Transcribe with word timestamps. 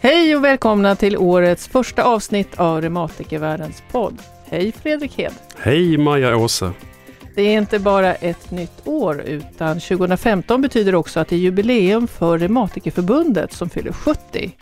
Hej 0.00 0.36
och 0.36 0.44
välkomna 0.44 0.96
till 0.96 1.16
årets 1.16 1.68
första 1.68 2.02
avsnitt 2.04 2.58
av 2.60 2.80
Reumatikervärldens 2.80 3.82
podd. 3.90 4.18
Hej 4.44 4.72
Fredrik 4.72 5.18
Hed! 5.18 5.32
Hej 5.58 5.98
Maja 5.98 6.36
Åse! 6.36 6.70
Det 7.34 7.42
är 7.42 7.58
inte 7.58 7.78
bara 7.78 8.14
ett 8.14 8.50
nytt 8.50 8.86
år 8.88 9.20
utan 9.20 9.80
2015 9.80 10.62
betyder 10.62 10.94
också 10.94 11.20
att 11.20 11.28
det 11.28 11.36
är 11.36 11.40
jubileum 11.40 12.08
för 12.08 12.38
Reumatikerförbundet 12.38 13.52
som 13.52 13.70
fyller 13.70 13.92
70. 13.92 14.52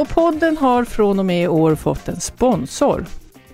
Och 0.00 0.08
podden 0.08 0.56
har 0.56 0.84
från 0.84 1.18
och 1.18 1.26
med 1.26 1.44
i 1.44 1.48
år 1.48 1.74
fått 1.74 2.08
en 2.08 2.20
sponsor. 2.20 3.06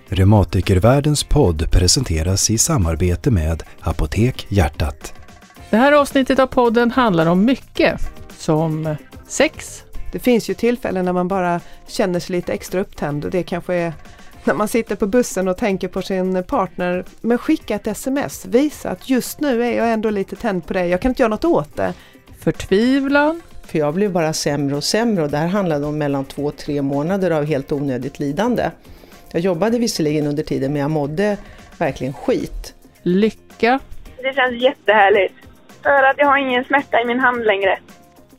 Reumatikervärldens 0.07 1.23
podd 1.23 1.71
presenteras 1.71 2.49
i 2.49 2.57
samarbete 2.57 3.31
med 3.31 3.63
Apotek 3.79 4.45
Hjärtat. 4.49 5.13
Det 5.69 5.77
här 5.77 5.91
avsnittet 5.91 6.39
av 6.39 6.47
podden 6.47 6.91
handlar 6.91 7.25
om 7.25 7.45
mycket, 7.45 8.01
som 8.37 8.95
sex. 9.27 9.83
Det 10.11 10.19
finns 10.19 10.49
ju 10.49 10.53
tillfällen 10.53 11.05
när 11.05 11.13
man 11.13 11.27
bara 11.27 11.61
känner 11.87 12.19
sig 12.19 12.35
lite 12.35 12.53
extra 12.53 12.81
upptänd 12.81 13.25
och 13.25 13.31
det 13.31 13.43
kanske 13.43 13.73
är 13.73 13.93
när 14.43 14.53
man 14.53 14.67
sitter 14.67 14.95
på 14.95 15.07
bussen 15.07 15.47
och 15.47 15.57
tänker 15.57 15.87
på 15.87 16.01
sin 16.01 16.43
partner. 16.43 17.05
Men 17.21 17.37
skicka 17.37 17.75
ett 17.75 17.87
sms, 17.87 18.45
visa 18.45 18.89
att 18.89 19.09
just 19.09 19.39
nu 19.39 19.63
är 19.63 19.77
jag 19.77 19.93
ändå 19.93 20.09
lite 20.09 20.35
tänd 20.35 20.65
på 20.67 20.73
dig, 20.73 20.89
jag 20.89 21.01
kan 21.01 21.11
inte 21.11 21.21
göra 21.21 21.29
något 21.29 21.45
åt 21.45 21.75
det. 21.75 21.93
Förtvivlan. 22.39 23.41
För 23.67 23.79
jag 23.79 23.93
blev 23.93 24.11
bara 24.11 24.33
sämre 24.33 24.75
och 24.75 24.83
sämre 24.83 25.23
och 25.23 25.29
det 25.29 25.37
här 25.37 25.47
handlade 25.47 25.85
om 25.85 25.97
mellan 25.97 26.25
två 26.25 26.43
och 26.45 26.57
tre 26.57 26.81
månader 26.81 27.31
av 27.31 27.45
helt 27.45 27.71
onödigt 27.71 28.19
lidande. 28.19 28.71
Jag 29.31 29.41
jobbade 29.41 29.79
visserligen 29.79 30.27
under 30.27 30.43
tiden 30.43 30.73
men 30.73 30.81
jag 30.81 30.91
mådde 30.91 31.37
verkligen 31.77 32.13
skit. 32.13 32.75
Lycka. 33.01 33.79
Det 34.17 34.33
känns 34.35 34.61
jättehärligt. 34.61 35.33
För 35.83 36.03
att 36.03 36.15
jag 36.17 36.27
har 36.27 36.37
ingen 36.37 36.63
smärta 36.63 37.01
i 37.01 37.05
min 37.05 37.19
hand 37.19 37.45
längre. 37.45 37.79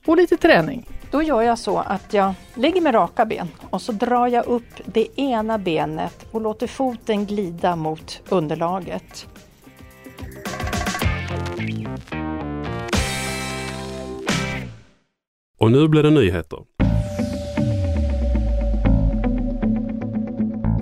Och 0.07 0.17
lite 0.17 0.37
träning. 0.37 0.87
Då 1.11 1.23
gör 1.23 1.43
jag 1.43 1.59
så 1.59 1.79
att 1.79 2.15
jag 2.15 2.35
lägger 2.55 2.81
med 2.81 2.95
raka 2.95 3.25
ben 3.25 3.49
och 3.71 3.83
så 3.83 3.93
drar 3.93 4.27
jag 4.27 4.47
upp 4.47 4.81
det 4.85 5.21
ena 5.21 5.59
benet 5.59 6.27
och 6.31 6.41
låter 6.41 6.67
foten 6.67 7.27
glida 7.27 7.77
mot 7.77 8.23
underlaget. 8.29 9.27
Och 15.59 15.73
nu 15.73 15.89
blir 15.89 16.03
det 16.03 16.11
nyheter. 16.11 16.59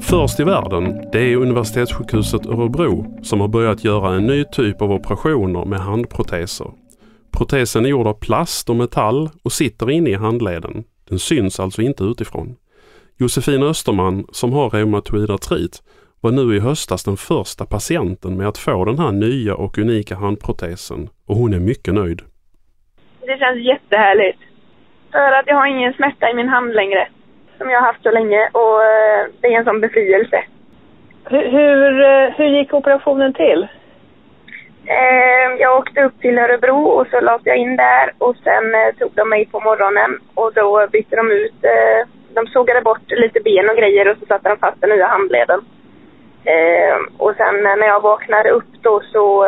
Först 0.03 0.41
i 0.41 0.45
världen, 0.45 1.09
det 1.13 1.19
är 1.19 1.37
Universitetssjukhuset 1.37 2.47
Örebro 2.47 3.19
som 3.23 3.41
har 3.41 3.49
börjat 3.49 3.85
göra 3.85 4.15
en 4.15 4.27
ny 4.27 4.45
typ 4.45 4.83
av 4.83 4.93
operationer 4.93 5.65
med 5.65 5.81
handproteser. 5.81 6.71
Protesen 7.33 7.85
är 7.85 7.89
gjord 7.89 8.07
av 8.07 8.21
plast 8.21 8.71
och 8.71 8.77
metall 8.77 9.31
och 9.43 9.53
sitter 9.53 9.91
inne 9.91 10.11
i 10.11 10.15
handleden. 10.15 10.85
Den 11.09 11.19
syns 11.19 11.61
alltså 11.61 11.83
inte 11.83 12.05
utifrån. 12.05 12.57
Josefin 13.19 13.63
Österman, 13.63 14.27
som 14.33 14.53
har 14.53 14.71
reumatoid 14.71 15.31
artrit, 15.31 15.83
var 16.21 16.31
nu 16.33 16.57
i 16.57 16.61
höstas 16.61 17.05
den 17.05 17.17
första 17.17 17.67
patienten 17.67 18.37
med 18.37 18.49
att 18.49 18.59
få 18.59 18.85
den 18.85 18.99
här 18.99 19.13
nya 19.13 19.55
och 19.55 19.79
unika 19.79 20.17
handprotesen 20.17 21.09
och 21.27 21.37
hon 21.37 21.55
är 21.55 21.61
mycket 21.61 21.95
nöjd. 21.95 22.23
Det 23.21 23.39
känns 23.39 23.67
jättehärligt. 23.67 24.46
För 25.13 25.33
att 25.33 25.47
jag 25.47 25.57
har 25.57 25.67
ingen 25.67 25.93
smärta 25.93 26.31
i 26.31 26.35
min 26.35 26.49
hand 26.49 26.75
längre. 26.75 27.09
Som 27.59 27.71
jag 27.71 27.81
har 27.81 27.87
haft 27.87 28.03
så 28.03 28.11
länge 28.11 28.49
och 28.53 28.85
eh, 28.85 29.27
det 29.41 29.47
är 29.55 29.59
en 29.59 29.65
sån 29.65 29.81
befrielse. 29.81 30.45
Hur, 31.25 31.49
hur, 31.51 32.01
eh, 32.05 32.31
hur 32.37 32.47
gick 32.47 32.75
operationen 32.75 33.33
till? 33.33 33.69
Eh, 34.87 35.61
Jag 35.61 35.77
åkte 35.79 36.03
upp 36.05 36.21
till 36.21 36.39
Örebro 36.39 36.83
och 36.87 37.07
så 37.07 37.21
lades 37.21 37.47
jag 37.47 37.57
in 37.57 37.77
där 37.77 38.13
och 38.19 38.37
sen 38.37 38.65
tog 38.99 39.13
de 39.15 39.29
mig 39.29 39.47
på 39.47 39.61
morgonen 39.61 40.19
och 40.35 40.53
då 40.55 40.87
bytte 40.93 41.17
de 41.17 41.31
ut, 41.31 41.55
de 42.35 42.47
sågade 42.47 42.81
bort 42.81 43.11
lite 43.11 43.41
ben 43.41 43.71
och 43.71 43.77
grejer 43.77 44.09
och 44.11 44.19
så 44.19 44.27
satte 44.27 44.49
de 44.49 44.59
fast 44.59 44.81
den 44.81 44.91
nya 44.91 45.07
handleden. 45.07 45.61
Och 47.19 47.35
sen 47.37 47.63
när 47.63 47.87
jag 47.87 48.01
vaknade 48.01 48.51
upp 48.51 48.73
då 48.83 49.01
så, 49.13 49.47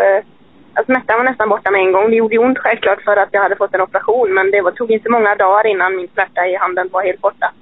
smärtan 0.84 1.16
var 1.18 1.24
nästan 1.24 1.48
borta 1.48 1.70
med 1.70 1.80
en 1.80 1.92
gång. 1.92 2.10
Det 2.10 2.16
gjorde 2.16 2.38
ont 2.38 2.58
självklart 2.58 3.02
för 3.02 3.16
att 3.16 3.28
jag 3.32 3.42
hade 3.42 3.56
fått 3.56 3.74
en 3.74 3.80
operation 3.80 4.34
men 4.34 4.50
det 4.50 4.60
var, 4.60 4.70
tog 4.70 4.90
inte 4.90 5.08
många 5.10 5.34
dagar 5.34 5.66
innan 5.66 5.96
min 5.96 6.08
smärta 6.08 6.46
i 6.46 6.56
handen 6.56 6.88
var 6.92 7.02
helt 7.02 7.20
borta. 7.20 7.52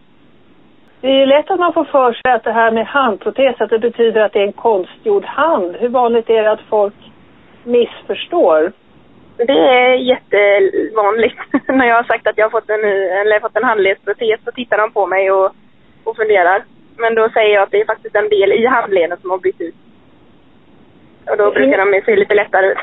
Det 1.01 1.09
är 1.09 1.19
ju 1.21 1.27
lätt 1.27 1.51
att 1.51 1.59
man 1.59 1.73
får 1.73 1.85
för 1.85 2.13
sig 2.13 2.33
att 2.33 2.45
det 2.45 2.53
här 2.53 2.71
med 2.71 2.87
handprotes, 2.87 3.61
att 3.61 3.71
det 3.71 3.79
betyder 3.79 4.21
att 4.21 4.33
det 4.33 4.39
är 4.39 4.47
en 4.47 4.53
konstgjord 4.53 5.25
hand. 5.25 5.77
Hur 5.77 5.89
vanligt 5.89 6.31
är 6.31 6.43
det 6.43 6.51
att 6.51 6.69
folk 6.69 6.95
missförstår? 7.65 8.73
Det 9.37 9.59
är 9.59 9.95
jättevanligt. 9.95 11.39
När 11.69 11.87
jag 11.87 11.97
har 11.97 12.05
sagt 12.05 12.27
att 12.27 12.39
jag 12.39 12.45
har 12.45 12.51
fått 12.51 12.71
en, 12.71 12.85
eller 13.21 13.41
fått 13.41 13.57
en 13.57 13.65
handledsprotes 13.65 14.41
så 14.45 14.53
tittar 14.53 14.79
de 14.79 14.93
på 14.93 15.07
mig 15.07 15.31
och, 15.31 15.53
och 16.05 16.17
funderar. 16.17 16.65
Men 16.97 17.15
då 17.15 17.29
säger 17.29 17.55
jag 17.55 17.63
att 17.63 17.71
det 17.71 17.81
är 17.81 17.87
faktiskt 17.87 18.17
en 18.17 18.29
del 18.29 18.53
i 18.53 18.67
handleden 18.67 19.19
som 19.21 19.31
har 19.31 19.39
bytt 19.39 19.61
ut. 19.61 19.75
Och 21.31 21.37
då 21.37 21.51
brukar 21.51 21.79
de 21.79 22.03
se 22.05 22.17
lite 22.17 22.35
lättare 22.35 22.67
ut. 22.67 22.79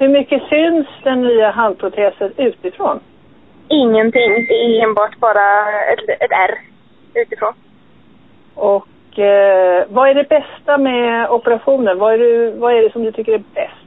Hur 0.00 0.08
mycket 0.08 0.42
syns 0.48 0.86
den 1.02 1.20
nya 1.22 1.50
handprotesen 1.50 2.32
utifrån? 2.36 3.00
Ingenting. 3.68 4.46
Det 4.48 4.54
är 4.54 4.84
enbart 4.84 5.16
bara 5.18 5.70
ett, 5.92 6.08
ett 6.20 6.32
R 6.32 6.58
utifrån. 7.14 7.52
Och 8.54 9.18
eh, 9.18 9.84
vad 9.88 10.08
är 10.08 10.14
det 10.14 10.28
bästa 10.28 10.78
med 10.78 11.30
operationen? 11.30 11.98
Vad 11.98 12.14
är, 12.14 12.18
det, 12.18 12.50
vad 12.50 12.74
är 12.74 12.82
det 12.82 12.92
som 12.92 13.02
du 13.02 13.12
tycker 13.12 13.32
är 13.32 13.42
bäst? 13.54 13.86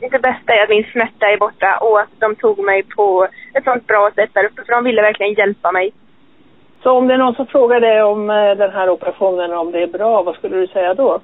Det 0.00 0.22
bästa 0.22 0.52
är 0.54 0.62
att 0.62 0.68
min 0.68 0.86
smärta 0.92 1.26
är 1.26 1.38
borta 1.38 1.78
och 1.78 2.00
att 2.00 2.10
de 2.18 2.36
tog 2.36 2.58
mig 2.58 2.82
på 2.82 3.28
ett 3.54 3.64
sånt 3.64 3.86
bra 3.86 4.10
sätt 4.14 4.30
där 4.32 4.44
uppe. 4.44 4.64
För 4.64 4.72
de 4.72 4.84
ville 4.84 5.02
verkligen 5.02 5.34
hjälpa 5.34 5.72
mig. 5.72 5.92
Så 6.82 6.90
om 6.90 7.08
det 7.08 7.14
är 7.14 7.18
någon 7.18 7.34
som 7.34 7.46
frågar 7.46 7.80
dig 7.80 8.02
om 8.02 8.30
eh, 8.30 8.54
den 8.54 8.70
här 8.70 8.90
operationen, 8.90 9.52
om 9.52 9.72
det 9.72 9.82
är 9.82 9.86
bra, 9.86 10.22
vad 10.22 10.34
skulle 10.34 10.56
du 10.56 10.66
säga 10.66 10.94
då? 10.94 11.20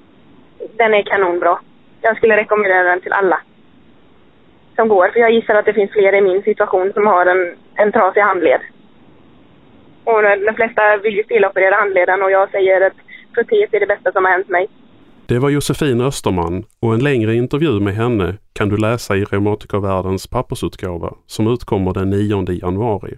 Den 0.77 0.95
är 0.95 1.03
kanonbra. 1.03 1.59
Jag 2.01 2.17
skulle 2.17 2.37
rekommendera 2.37 2.83
den 2.83 3.01
till 3.01 3.13
alla 3.13 3.41
som 4.81 4.89
går. 4.89 5.09
För 5.13 5.21
jag 5.21 5.33
gissar 5.33 5.55
att 5.55 5.69
det 5.69 5.79
finns 5.81 5.93
fler 5.93 6.13
i 6.15 6.21
min 6.21 6.43
situation 6.43 6.93
som 6.97 7.07
har 7.07 7.27
en, 7.27 7.43
en 7.83 7.93
trasig 7.93 8.21
handled. 8.21 8.61
Och 10.05 10.23
de 10.49 10.53
flesta 10.55 10.83
vill 11.05 11.17
ju 11.17 11.25
steloperera 11.25 11.75
handleden 11.75 12.23
och 12.23 12.31
jag 12.31 12.51
säger 12.51 12.81
att 12.87 12.99
protes 13.35 13.69
är 13.73 13.81
det 13.81 13.87
bästa 13.87 14.13
som 14.13 14.25
har 14.25 14.33
hänt 14.33 14.49
mig. 14.49 14.69
Det 15.27 15.39
var 15.39 15.51
Josefin 15.51 16.01
Österman 16.01 16.65
och 16.83 16.95
en 16.95 17.05
längre 17.05 17.35
intervju 17.35 17.81
med 17.81 17.95
henne 17.95 18.35
kan 18.53 18.69
du 18.69 18.77
läsa 18.77 19.17
i 19.17 19.25
Reumatikervärldens 19.25 20.27
pappersutgåva 20.27 21.15
som 21.27 21.53
utkommer 21.53 21.93
den 21.93 22.11
9 22.11 22.45
januari. 22.63 23.15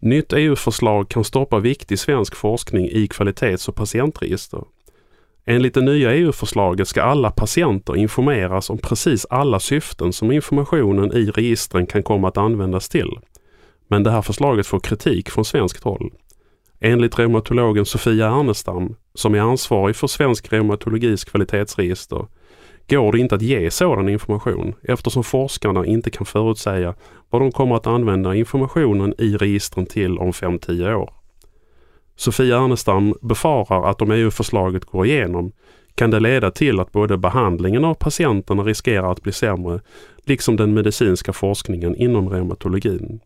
Nytt 0.00 0.32
EU-förslag 0.32 1.08
kan 1.08 1.24
stoppa 1.24 1.58
viktig 1.58 1.98
svensk 1.98 2.36
forskning 2.36 2.84
i 2.84 3.08
kvalitets 3.08 3.68
och 3.68 3.74
patientregister. 3.74 4.62
Enligt 5.44 5.74
det 5.74 5.80
nya 5.80 6.14
EU-förslaget 6.14 6.88
ska 6.88 7.02
alla 7.02 7.30
patienter 7.30 7.96
informeras 7.96 8.70
om 8.70 8.78
precis 8.78 9.26
alla 9.30 9.60
syften 9.60 10.12
som 10.12 10.32
informationen 10.32 11.12
i 11.12 11.30
registren 11.30 11.86
kan 11.86 12.02
komma 12.02 12.28
att 12.28 12.36
användas 12.36 12.88
till. 12.88 13.10
Men 13.88 14.02
det 14.02 14.10
här 14.10 14.22
förslaget 14.22 14.66
får 14.66 14.80
kritik 14.80 15.30
från 15.30 15.44
svenskt 15.44 15.84
håll. 15.84 16.10
Enligt 16.80 17.18
reumatologen 17.18 17.86
Sofia 17.86 18.26
Ernestam, 18.26 18.94
som 19.14 19.34
är 19.34 19.40
ansvarig 19.40 19.96
för 19.96 20.06
Svensk 20.06 20.52
reumatologis 20.52 21.24
kvalitetsregister, 21.24 22.26
går 22.88 23.12
det 23.12 23.18
inte 23.18 23.34
att 23.34 23.42
ge 23.42 23.70
sådan 23.70 24.08
information 24.08 24.74
eftersom 24.82 25.24
forskarna 25.24 25.86
inte 25.86 26.10
kan 26.10 26.26
förutsäga 26.26 26.94
vad 27.30 27.42
de 27.42 27.52
kommer 27.52 27.76
att 27.76 27.86
använda 27.86 28.34
informationen 28.34 29.14
i 29.18 29.36
registren 29.36 29.86
till 29.86 30.18
om 30.18 30.32
5-10 30.32 30.94
år. 30.94 31.21
Sofia 32.16 32.56
Ernestam 32.56 33.14
befarar 33.20 33.90
att 33.90 34.02
om 34.02 34.10
EU-förslaget 34.10 34.84
går 34.84 35.06
igenom 35.06 35.52
kan 35.94 36.10
det 36.10 36.20
leda 36.20 36.50
till 36.50 36.80
att 36.80 36.92
både 36.92 37.18
behandlingen 37.18 37.84
av 37.84 37.94
patienterna 37.94 38.62
riskerar 38.62 39.12
att 39.12 39.22
bli 39.22 39.32
sämre, 39.32 39.80
liksom 40.24 40.56
den 40.56 40.74
medicinska 40.74 41.32
forskningen 41.32 41.96
inom 41.96 42.28
reumatologin. 42.28 43.20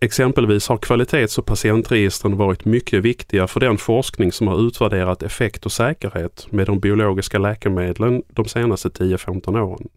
Exempelvis 0.00 0.68
har 0.68 0.76
kvalitets 0.76 1.38
och 1.38 1.46
patientregistren 1.46 2.36
varit 2.36 2.64
mycket 2.64 3.02
viktiga 3.02 3.46
för 3.46 3.60
den 3.60 3.78
forskning 3.78 4.32
som 4.32 4.48
har 4.48 4.66
utvärderat 4.66 5.22
effekt 5.22 5.66
och 5.66 5.72
säkerhet 5.72 6.46
med 6.50 6.66
de 6.66 6.80
biologiska 6.80 7.38
läkemedlen 7.38 8.22
de 8.28 8.44
senaste 8.44 8.88
10-15 8.88 9.60
åren. 9.60 9.88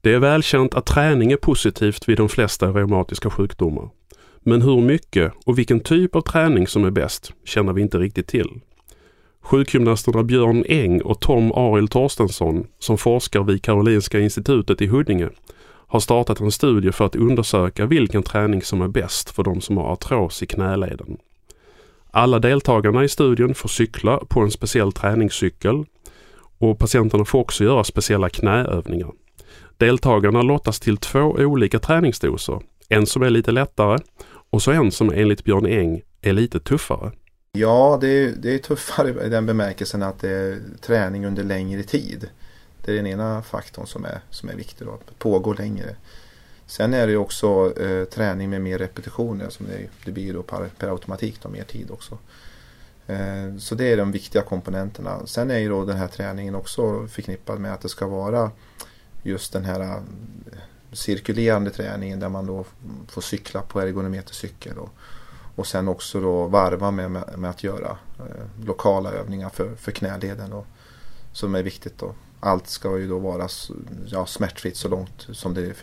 Det 0.00 0.14
är 0.14 0.18
välkänt 0.18 0.74
att 0.74 0.86
träning 0.86 1.32
är 1.32 1.36
positivt 1.36 2.08
vid 2.08 2.16
de 2.16 2.28
flesta 2.28 2.66
reumatiska 2.66 3.30
sjukdomar. 3.30 3.88
Men 4.42 4.62
hur 4.62 4.80
mycket 4.80 5.32
och 5.46 5.58
vilken 5.58 5.80
typ 5.80 6.16
av 6.16 6.20
träning 6.20 6.66
som 6.66 6.84
är 6.84 6.90
bäst 6.90 7.32
känner 7.44 7.72
vi 7.72 7.82
inte 7.82 7.98
riktigt 7.98 8.26
till. 8.26 8.60
Sjukgymnasterna 9.42 10.22
Björn 10.22 10.64
Eng 10.68 11.02
och 11.02 11.20
Tom 11.20 11.52
Arild 11.52 11.90
Torstensson, 11.90 12.66
som 12.78 12.98
forskar 12.98 13.42
vid 13.42 13.62
Karolinska 13.62 14.20
institutet 14.20 14.82
i 14.82 14.86
Huddinge, 14.86 15.28
har 15.86 16.00
startat 16.00 16.40
en 16.40 16.52
studie 16.52 16.92
för 16.92 17.04
att 17.04 17.16
undersöka 17.16 17.86
vilken 17.86 18.22
träning 18.22 18.62
som 18.62 18.82
är 18.82 18.88
bäst 18.88 19.30
för 19.30 19.42
de 19.42 19.60
som 19.60 19.76
har 19.76 19.92
artros 19.92 20.42
i 20.42 20.46
knäleden. 20.46 21.16
Alla 22.10 22.38
deltagarna 22.38 23.04
i 23.04 23.08
studien 23.08 23.54
får 23.54 23.68
cykla 23.68 24.16
på 24.28 24.40
en 24.40 24.50
speciell 24.50 24.92
träningscykel 24.92 25.84
och 26.58 26.78
patienterna 26.78 27.24
får 27.24 27.38
också 27.38 27.64
göra 27.64 27.84
speciella 27.84 28.28
knäövningar. 28.28 29.10
Deltagarna 29.76 30.42
lottas 30.42 30.80
till 30.80 30.96
två 30.96 31.20
olika 31.20 31.78
träningsdoser. 31.78 32.60
En 32.88 33.06
som 33.06 33.22
är 33.22 33.30
lite 33.30 33.52
lättare 33.52 33.98
och 34.50 34.62
så 34.62 34.70
en 34.70 34.92
som 34.92 35.10
enligt 35.10 35.44
Björn 35.44 35.66
Eng 35.66 36.02
är 36.22 36.32
lite 36.32 36.60
tuffare. 36.60 37.12
Ja, 37.52 37.98
det 38.00 38.08
är, 38.08 38.32
det 38.36 38.54
är 38.54 38.58
tuffare 38.58 39.26
i 39.26 39.28
den 39.28 39.46
bemärkelsen 39.46 40.02
att 40.02 40.20
det 40.20 40.30
är 40.30 40.58
träning 40.80 41.26
under 41.26 41.44
längre 41.44 41.82
tid. 41.82 42.28
Det 42.84 42.92
är 42.92 42.96
den 42.96 43.06
ena 43.06 43.42
faktorn 43.42 43.86
som 43.86 44.04
är, 44.04 44.20
som 44.30 44.48
är 44.48 44.54
viktig, 44.54 44.86
då, 44.86 44.92
att 44.92 45.18
pågå 45.18 45.52
längre. 45.52 45.96
Sen 46.66 46.94
är 46.94 47.06
det 47.06 47.16
också 47.16 47.80
eh, 47.80 48.04
träning 48.04 48.50
med 48.50 48.60
mer 48.60 48.78
repetitioner 48.78 49.48
som 49.48 49.66
det, 49.66 49.88
det 50.04 50.12
blir 50.12 50.34
då 50.34 50.42
per, 50.42 50.70
per 50.78 50.88
automatik 50.88 51.42
då, 51.42 51.48
mer 51.48 51.64
tid 51.64 51.90
också. 51.90 52.18
Eh, 53.06 53.56
så 53.58 53.74
det 53.74 53.92
är 53.92 53.96
de 53.96 54.12
viktiga 54.12 54.42
komponenterna. 54.42 55.26
Sen 55.26 55.50
är 55.50 55.58
ju 55.58 55.68
då 55.68 55.84
den 55.84 55.96
här 55.96 56.08
träningen 56.08 56.54
också 56.54 57.06
förknippad 57.06 57.60
med 57.60 57.74
att 57.74 57.80
det 57.80 57.88
ska 57.88 58.06
vara 58.06 58.50
just 59.22 59.52
den 59.52 59.64
här 59.64 59.80
eh, 59.80 59.96
cirkulerande 60.92 61.70
träningen 61.70 62.20
där 62.20 62.28
man 62.28 62.46
då 62.46 62.64
får 63.08 63.22
cykla 63.22 63.62
på 63.62 63.80
ergonometercykel 63.80 64.78
och, 64.78 64.90
och 65.56 65.66
sen 65.66 65.88
också 65.88 66.20
då 66.20 66.46
varva 66.46 66.90
med, 66.90 67.10
med, 67.10 67.38
med 67.38 67.50
att 67.50 67.64
göra 67.64 67.96
eh, 68.18 68.66
lokala 68.66 69.10
övningar 69.10 69.48
för, 69.48 69.74
för 69.74 69.92
knäleden 69.92 70.50
då, 70.50 70.64
som 71.32 71.54
är 71.54 71.62
viktigt. 71.62 71.98
Då. 71.98 72.14
Allt 72.40 72.66
ska 72.66 72.98
ju 72.98 73.08
då 73.08 73.18
vara 73.18 73.48
ja, 74.06 74.26
smärtfritt 74.26 74.76
så 74.76 74.88
långt 74.88 75.26
som 75.32 75.54
det 75.54 75.74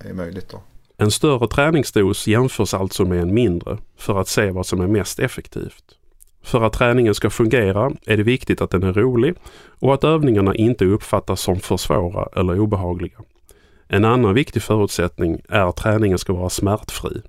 är 0.00 0.12
möjligt. 0.12 0.48
Då. 0.48 0.60
En 0.96 1.10
större 1.10 1.48
träningsdos 1.48 2.26
jämförs 2.26 2.74
alltså 2.74 3.04
med 3.04 3.22
en 3.22 3.34
mindre 3.34 3.78
för 3.96 4.20
att 4.20 4.28
se 4.28 4.50
vad 4.50 4.66
som 4.66 4.80
är 4.80 4.86
mest 4.86 5.18
effektivt. 5.18 5.84
För 6.42 6.62
att 6.62 6.72
träningen 6.72 7.14
ska 7.14 7.30
fungera 7.30 7.92
är 8.06 8.16
det 8.16 8.22
viktigt 8.22 8.60
att 8.60 8.70
den 8.70 8.82
är 8.82 8.92
rolig 8.92 9.34
och 9.78 9.94
att 9.94 10.04
övningarna 10.04 10.54
inte 10.54 10.84
uppfattas 10.84 11.40
som 11.40 11.60
för 11.60 11.76
svåra 11.76 12.40
eller 12.40 12.60
obehagliga. 12.60 13.18
En 13.88 14.04
annan 14.04 14.34
viktig 14.34 14.62
förutsättning 14.62 15.40
är 15.48 15.68
att 15.68 15.76
träningen 15.76 16.18
ska 16.18 16.32
vara 16.32 16.50
smärtfri. 16.50 17.22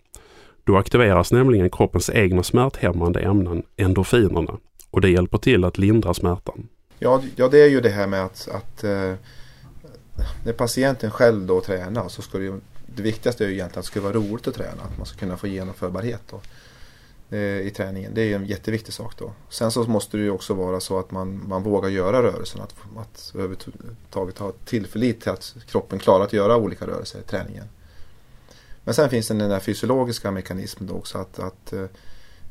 Då 0.63 0.77
aktiveras 0.77 1.31
nämligen 1.31 1.69
kroppens 1.69 2.09
egna 2.09 2.43
smärthämmande 2.43 3.19
ämnen, 3.19 3.63
endorfinerna, 3.77 4.57
och 4.91 5.01
det 5.01 5.09
hjälper 5.09 5.37
till 5.37 5.63
att 5.63 5.77
lindra 5.77 6.13
smärtan. 6.13 6.67
Ja, 6.99 7.21
ja 7.35 7.47
det 7.47 7.59
är 7.59 7.67
ju 7.67 7.81
det 7.81 7.89
här 7.89 8.07
med 8.07 8.25
att, 8.25 8.49
att 8.51 8.83
eh, 8.83 9.13
när 10.45 10.53
patienten 10.53 11.11
själv 11.11 11.45
då 11.45 11.61
tränar 11.61 12.09
så 12.09 12.21
ska 12.21 12.37
det 12.37 12.43
ju, 12.43 12.59
det 12.95 13.01
viktigaste 13.01 13.43
är 13.43 13.47
ju 13.47 13.53
egentligen 13.53 13.79
att 13.79 13.85
det 13.85 13.91
ska 13.91 14.01
vara 14.01 14.13
roligt 14.13 14.47
att 14.47 14.55
träna, 14.55 14.83
att 14.83 14.97
man 14.97 15.05
ska 15.05 15.19
kunna 15.19 15.37
få 15.37 15.47
genomförbarhet. 15.47 16.21
Då. 16.31 16.41
Eh, 17.31 17.39
i 17.39 17.71
träningen. 17.75 18.13
Det 18.13 18.21
är 18.21 18.35
en 18.35 18.45
jätteviktig 18.45 18.93
sak 18.93 19.13
då. 19.17 19.33
Sen 19.49 19.71
så 19.71 19.83
måste 19.83 20.17
det 20.17 20.23
ju 20.23 20.31
också 20.31 20.53
vara 20.53 20.79
så 20.79 20.99
att 20.99 21.11
man, 21.11 21.47
man 21.47 21.63
vågar 21.63 21.89
göra 21.89 22.23
rörelsen. 22.23 22.61
Att, 22.61 22.75
att 22.97 23.31
överhuvudtaget 23.35 24.37
ha 24.37 24.51
tillförlit 24.65 25.21
till 25.21 25.31
att 25.31 25.55
kroppen 25.67 25.99
klarar 25.99 26.23
att 26.23 26.33
göra 26.33 26.57
olika 26.57 26.87
rörelser 26.87 27.19
i 27.19 27.23
träningen. 27.23 27.65
Men 28.83 28.93
sen 28.93 29.09
finns 29.09 29.27
det 29.27 29.33
den 29.33 29.49
där 29.49 29.59
fysiologiska 29.59 30.31
mekanismen 30.31 30.89
då 30.89 30.93
också 30.93 31.17
att, 31.17 31.39
att 31.39 31.73
eh, 31.73 31.85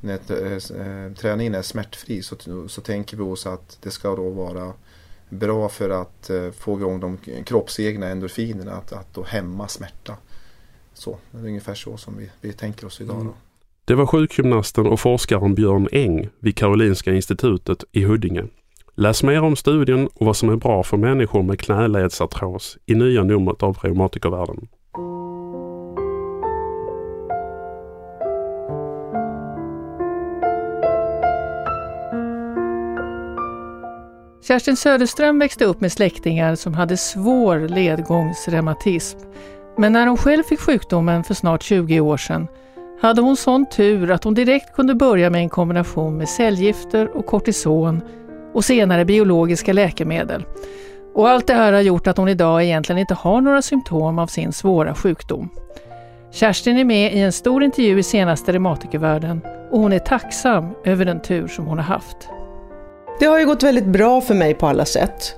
när 0.00 0.20
eh, 0.28 0.86
eh, 0.86 1.12
träningen 1.12 1.54
är 1.54 1.62
smärtfri 1.62 2.22
så, 2.22 2.36
så 2.68 2.80
tänker 2.80 3.16
vi 3.16 3.22
oss 3.22 3.46
att 3.46 3.78
det 3.82 3.90
ska 3.90 4.16
då 4.16 4.30
vara 4.30 4.72
bra 5.28 5.68
för 5.68 5.90
att 5.90 6.30
eh, 6.30 6.50
få 6.50 6.78
igång 6.78 7.00
de 7.00 7.18
kroppsegna 7.44 8.08
endorfinerna, 8.08 8.72
att, 8.72 8.92
att 8.92 9.14
då 9.14 9.22
hämma 9.22 9.68
smärta. 9.68 10.16
Så, 10.94 11.18
det 11.30 11.38
är 11.38 11.44
ungefär 11.44 11.74
så 11.74 11.96
som 11.96 12.16
vi, 12.16 12.30
vi 12.40 12.52
tänker 12.52 12.86
oss 12.86 13.00
idag. 13.00 13.16
Då. 13.16 13.20
Mm. 13.20 13.34
Det 13.88 13.94
var 13.94 14.06
sjukgymnasten 14.06 14.86
och 14.86 15.00
forskaren 15.00 15.54
Björn 15.54 15.88
Eng 15.92 16.28
vid 16.40 16.56
Karolinska 16.56 17.12
institutet 17.12 17.84
i 17.92 18.04
Huddinge. 18.04 18.44
Läs 18.94 19.22
mer 19.22 19.42
om 19.42 19.56
studien 19.56 20.08
och 20.14 20.26
vad 20.26 20.36
som 20.36 20.48
är 20.50 20.56
bra 20.56 20.82
för 20.82 20.96
människor 20.96 21.42
med 21.42 21.60
knäledsartros 21.60 22.78
i 22.86 22.94
nya 22.94 23.24
numret 23.24 23.62
av 23.62 23.78
Reumatikervärlden. 23.82 24.68
Kerstin 34.48 34.76
Söderström 34.76 35.38
växte 35.38 35.64
upp 35.64 35.80
med 35.80 35.92
släktingar 35.92 36.54
som 36.54 36.74
hade 36.74 36.96
svår 36.96 37.68
ledgångsreumatism. 37.68 39.18
Men 39.78 39.92
när 39.92 40.06
hon 40.06 40.16
själv 40.16 40.42
fick 40.42 40.60
sjukdomen 40.60 41.24
för 41.24 41.34
snart 41.34 41.62
20 41.62 42.00
år 42.00 42.16
sedan 42.16 42.48
hade 43.00 43.20
hon 43.20 43.36
sån 43.36 43.66
tur 43.66 44.10
att 44.10 44.24
hon 44.24 44.34
direkt 44.34 44.72
kunde 44.72 44.94
börja 44.94 45.30
med 45.30 45.40
en 45.40 45.48
kombination 45.48 46.16
med 46.16 46.28
cellgifter 46.28 47.16
och 47.16 47.26
kortison 47.26 48.02
och 48.54 48.64
senare 48.64 49.04
biologiska 49.04 49.72
läkemedel. 49.72 50.44
Och 51.14 51.28
allt 51.28 51.46
det 51.46 51.54
här 51.54 51.72
har 51.72 51.80
gjort 51.80 52.06
att 52.06 52.16
hon 52.16 52.28
idag 52.28 52.64
egentligen 52.64 52.98
inte 52.98 53.14
har 53.14 53.40
några 53.40 53.62
symptom 53.62 54.18
av 54.18 54.26
sin 54.26 54.52
svåra 54.52 54.94
sjukdom. 54.94 55.48
Kerstin 56.30 56.78
är 56.78 56.84
med 56.84 57.14
i 57.14 57.18
en 57.18 57.32
stor 57.32 57.62
intervju 57.62 57.98
i 57.98 58.02
senaste 58.02 58.52
Reumatikervärlden 58.52 59.40
och 59.70 59.80
hon 59.80 59.92
är 59.92 59.98
tacksam 59.98 60.74
över 60.84 61.04
den 61.04 61.22
tur 61.22 61.48
som 61.48 61.66
hon 61.66 61.78
har 61.78 61.84
haft. 61.84 62.28
Det 63.20 63.26
har 63.26 63.38
ju 63.38 63.46
gått 63.46 63.62
väldigt 63.62 63.86
bra 63.86 64.20
för 64.20 64.34
mig 64.34 64.54
på 64.54 64.66
alla 64.66 64.84
sätt. 64.84 65.34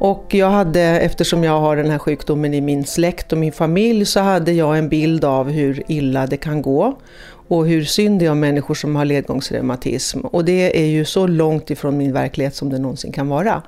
Och 0.00 0.34
jag 0.34 0.50
hade, 0.50 0.80
eftersom 0.80 1.44
jag 1.44 1.60
har 1.60 1.76
den 1.76 1.90
här 1.90 1.98
sjukdomen 1.98 2.54
i 2.54 2.60
min 2.60 2.84
släkt 2.84 3.32
och 3.32 3.38
min 3.38 3.52
familj, 3.52 4.06
så 4.06 4.20
hade 4.20 4.52
jag 4.52 4.78
en 4.78 4.88
bild 4.88 5.24
av 5.24 5.50
hur 5.50 5.82
illa 5.86 6.26
det 6.26 6.36
kan 6.36 6.62
gå 6.62 6.98
och 7.48 7.66
hur 7.66 7.84
synd 7.84 8.20
det 8.20 8.26
är 8.26 8.30
om 8.30 8.40
människor 8.40 8.74
som 8.74 8.96
har 8.96 9.04
ledgångsreumatism. 9.04 10.20
Och 10.20 10.44
det 10.44 10.80
är 10.82 10.86
ju 10.86 11.04
så 11.04 11.26
långt 11.26 11.70
ifrån 11.70 11.96
min 11.96 12.12
verklighet 12.12 12.54
som 12.54 12.70
det 12.70 12.78
någonsin 12.78 13.12
kan 13.12 13.28
vara. 13.28 13.62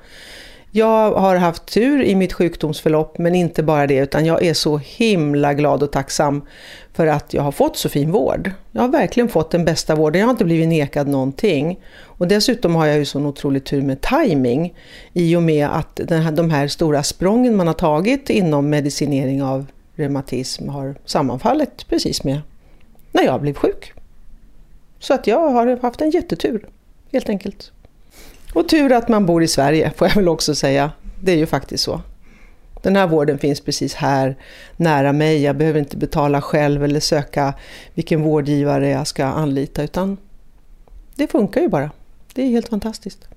Jag 0.71 1.11
har 1.11 1.35
haft 1.35 1.65
tur 1.65 2.03
i 2.03 2.15
mitt 2.15 2.33
sjukdomsförlopp, 2.33 3.17
men 3.17 3.35
inte 3.35 3.63
bara 3.63 3.87
det, 3.87 3.97
utan 3.97 4.25
jag 4.25 4.43
är 4.43 4.53
så 4.53 4.77
himla 4.77 5.53
glad 5.53 5.83
och 5.83 5.91
tacksam 5.91 6.41
för 6.93 7.07
att 7.07 7.33
jag 7.33 7.43
har 7.43 7.51
fått 7.51 7.77
så 7.77 7.89
fin 7.89 8.11
vård. 8.11 8.51
Jag 8.71 8.81
har 8.81 8.89
verkligen 8.89 9.29
fått 9.29 9.51
den 9.51 9.65
bästa 9.65 9.95
vården, 9.95 10.19
jag 10.19 10.27
har 10.27 10.31
inte 10.31 10.45
blivit 10.45 10.67
nekad 10.67 11.07
någonting. 11.07 11.79
Och 12.01 12.27
dessutom 12.27 12.75
har 12.75 12.85
jag 12.85 12.97
ju 12.97 13.05
sån 13.05 13.25
otrolig 13.25 13.63
tur 13.63 13.81
med 13.81 14.01
timing 14.01 14.73
i 15.13 15.35
och 15.35 15.43
med 15.43 15.67
att 15.67 15.95
den 15.95 16.21
här, 16.21 16.31
de 16.31 16.49
här 16.49 16.67
stora 16.67 17.03
sprången 17.03 17.55
man 17.55 17.67
har 17.67 17.73
tagit 17.73 18.29
inom 18.29 18.69
medicinering 18.69 19.43
av 19.43 19.65
reumatism 19.95 20.69
har 20.69 20.95
sammanfallit 21.05 21.87
precis 21.89 22.23
med 22.23 22.41
när 23.11 23.23
jag 23.23 23.41
blev 23.41 23.53
sjuk. 23.53 23.93
Så 24.99 25.13
att 25.13 25.27
jag 25.27 25.49
har 25.49 25.77
haft 25.81 26.01
en 26.01 26.09
jättetur, 26.09 26.69
helt 27.11 27.29
enkelt. 27.29 27.71
Och 28.53 28.69
tur 28.69 28.91
att 28.91 29.07
man 29.07 29.25
bor 29.25 29.43
i 29.43 29.47
Sverige, 29.47 29.91
får 29.95 30.07
jag 30.07 30.15
väl 30.15 30.27
också 30.27 30.55
säga. 30.55 30.91
Det 31.21 31.31
är 31.31 31.37
ju 31.37 31.45
faktiskt 31.45 31.83
så. 31.83 32.01
Den 32.83 32.95
här 32.95 33.07
vården 33.07 33.39
finns 33.39 33.61
precis 33.61 33.93
här 33.93 34.35
nära 34.77 35.13
mig. 35.13 35.41
Jag 35.41 35.57
behöver 35.57 35.79
inte 35.79 35.97
betala 35.97 36.41
själv 36.41 36.83
eller 36.83 36.99
söka 36.99 37.53
vilken 37.93 38.21
vårdgivare 38.21 38.89
jag 38.89 39.07
ska 39.07 39.25
anlita, 39.25 39.83
utan 39.83 40.17
det 41.15 41.27
funkar 41.27 41.61
ju 41.61 41.67
bara. 41.67 41.91
Det 42.33 42.43
är 42.43 42.47
helt 42.47 42.69
fantastiskt. 42.69 43.27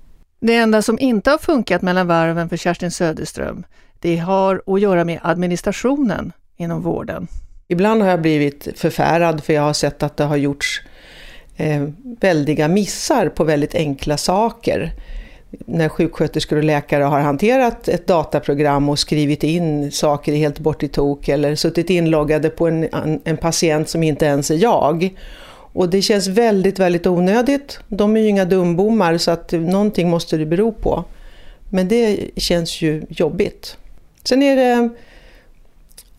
Det 0.40 0.54
enda 0.54 0.82
som 0.82 0.98
inte 0.98 1.30
har 1.30 1.38
funkat 1.38 1.82
mellan 1.82 2.06
varven 2.06 2.48
för 2.48 2.56
Kerstin 2.56 2.90
Söderström, 2.90 3.64
det 4.00 4.16
har 4.16 4.62
att 4.66 4.80
göra 4.80 5.04
med 5.04 5.18
administrationen 5.22 6.32
inom 6.56 6.82
vården. 6.82 7.28
Ibland 7.68 8.02
har 8.02 8.10
jag 8.10 8.22
blivit 8.22 8.68
förfärad 8.76 9.44
för 9.44 9.52
jag 9.52 9.62
har 9.62 9.72
sett 9.72 10.02
att 10.02 10.16
det 10.16 10.24
har 10.24 10.36
gjorts 10.36 10.82
eh, 11.56 11.88
väldiga 12.20 12.68
missar 12.68 13.28
på 13.28 13.44
väldigt 13.44 13.74
enkla 13.74 14.16
saker. 14.16 14.92
När 15.64 15.88
sjuksköterskor 15.88 16.56
och 16.56 16.64
läkare 16.64 17.04
har 17.04 17.20
hanterat 17.20 17.88
ett 17.88 18.06
dataprogram 18.06 18.88
och 18.88 18.98
skrivit 18.98 19.44
in 19.44 19.92
saker 19.92 20.32
helt 20.32 20.58
bort 20.58 20.82
i 20.82 20.88
tok 20.88 21.28
eller 21.28 21.54
suttit 21.54 21.90
inloggade 21.90 22.50
på 22.50 22.66
en, 22.66 22.88
en 23.24 23.36
patient 23.36 23.88
som 23.88 24.02
inte 24.02 24.26
ens 24.26 24.50
är 24.50 24.54
jag. 24.54 25.14
Och 25.48 25.88
det 25.88 26.02
känns 26.02 26.26
väldigt, 26.26 26.78
väldigt 26.78 27.06
onödigt. 27.06 27.78
De 27.88 28.16
är 28.16 28.20
ju 28.20 28.28
inga 28.28 28.44
dumbommar 28.44 29.18
så 29.18 29.30
att 29.30 29.52
någonting 29.52 30.10
måste 30.10 30.36
det 30.36 30.46
bero 30.46 30.72
på. 30.72 31.04
Men 31.70 31.88
det 31.88 32.30
känns 32.36 32.82
ju 32.82 33.02
jobbigt. 33.08 33.76
Sen 34.24 34.42
är 34.42 34.56
det 34.56 34.90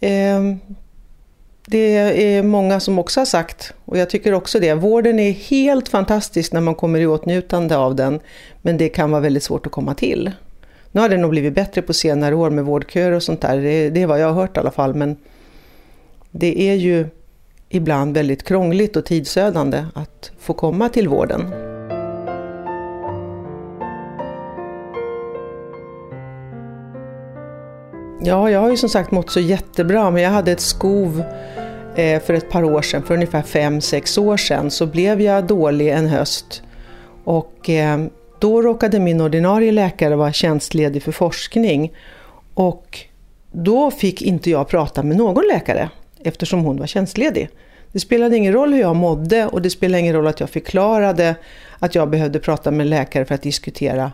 eh, 0.08 0.42
det 1.70 1.78
är 2.36 2.44
många 2.44 2.80
som 2.80 3.00
också 3.00 3.20
har 3.20 3.26
sagt, 3.26 3.74
och 3.86 3.98
jag 3.98 4.10
tycker 4.10 4.34
också 4.34 4.60
det, 4.60 4.74
vården 4.74 5.20
är 5.20 5.32
helt 5.32 5.90
fantastisk 5.90 6.54
när 6.54 6.62
man 6.62 6.76
kommer 6.76 7.00
i 7.00 7.08
åtnjutande 7.08 7.78
av 7.78 7.96
den, 7.96 8.20
men 8.62 8.78
det 8.78 8.90
kan 8.90 9.12
vara 9.12 9.22
väldigt 9.22 9.44
svårt 9.44 9.66
att 9.66 9.72
komma 9.72 9.94
till. 9.94 10.32
Nu 10.92 11.02
har 11.02 11.10
det 11.10 11.18
nog 11.18 11.30
blivit 11.30 11.54
bättre 11.54 11.82
på 11.82 11.94
senare 11.94 12.36
år 12.36 12.50
med 12.50 12.66
vårdköer 12.66 13.12
och 13.12 13.24
sånt 13.24 13.42
där, 13.42 13.58
det, 13.58 13.90
det 13.90 14.02
är 14.02 14.08
vad 14.08 14.20
jag 14.20 14.28
har 14.28 14.34
hört 14.34 14.58
i 14.58 14.60
alla 14.60 14.72
fall, 14.72 14.94
men 14.94 15.16
det 16.32 16.62
är 16.62 16.74
ju 16.74 17.06
ibland 17.70 18.14
väldigt 18.14 18.44
krångligt 18.44 18.96
och 18.96 19.06
tidsödande 19.06 19.86
att 19.94 20.32
få 20.40 20.54
komma 20.54 20.90
till 20.90 21.08
vården. 21.08 21.67
Ja, 28.28 28.52
jag 28.52 28.60
har 28.60 28.70
ju 28.70 28.78
som 28.78 28.90
sagt 28.90 29.12
mått 29.12 29.30
så 29.30 29.40
jättebra 29.40 30.12
men 30.12 30.24
jag 30.24 30.30
hade 30.30 30.52
ett 30.52 30.60
skov 30.60 31.24
eh, 31.96 32.22
för 32.22 32.34
ett 32.34 32.50
par 32.50 32.64
år 32.64 32.82
sedan, 32.82 33.04
för 33.04 33.14
ungefär 33.14 33.42
fem 33.42 33.82
sex 33.82 34.18
år 34.18 34.38
sedan, 34.38 34.72
så 34.72 34.86
blev 34.86 35.22
jag 35.22 35.48
dålig 35.48 35.90
en 35.90 36.08
höst. 36.08 36.64
Och 37.24 37.70
eh, 37.70 38.06
då 38.40 38.62
råkade 38.62 39.00
min 39.00 39.22
ordinarie 39.22 39.72
läkare 39.72 40.16
vara 40.16 40.34
tjänstledig 40.34 41.04
för 41.04 41.12
forskning. 41.12 41.94
Och 42.54 43.00
då 43.52 43.92
fick 43.92 44.22
inte 44.22 44.50
jag 44.50 44.68
prata 44.68 45.04
med 45.04 45.18
någon 45.18 45.44
läkare 45.48 45.90
eftersom 46.24 46.64
hon 46.64 46.78
var 46.78 46.88
tjänstledig. 46.88 47.50
Det 47.92 48.00
spelade 48.00 48.38
ingen 48.38 48.54
roll 48.54 48.74
hur 48.74 48.82
jag 48.82 48.96
mådde 48.96 49.46
och 49.48 49.62
det 49.62 49.70
spelade 49.70 50.00
ingen 50.00 50.16
roll 50.16 50.28
att 50.28 50.40
jag 50.40 50.50
förklarade 50.50 51.36
att 51.80 51.96
jag 51.96 52.10
behövde 52.10 52.40
prata 52.40 52.72
med 52.72 52.88
läkare 52.88 53.26
för 53.26 53.36
att 53.36 53.42
diskutera 53.42 54.12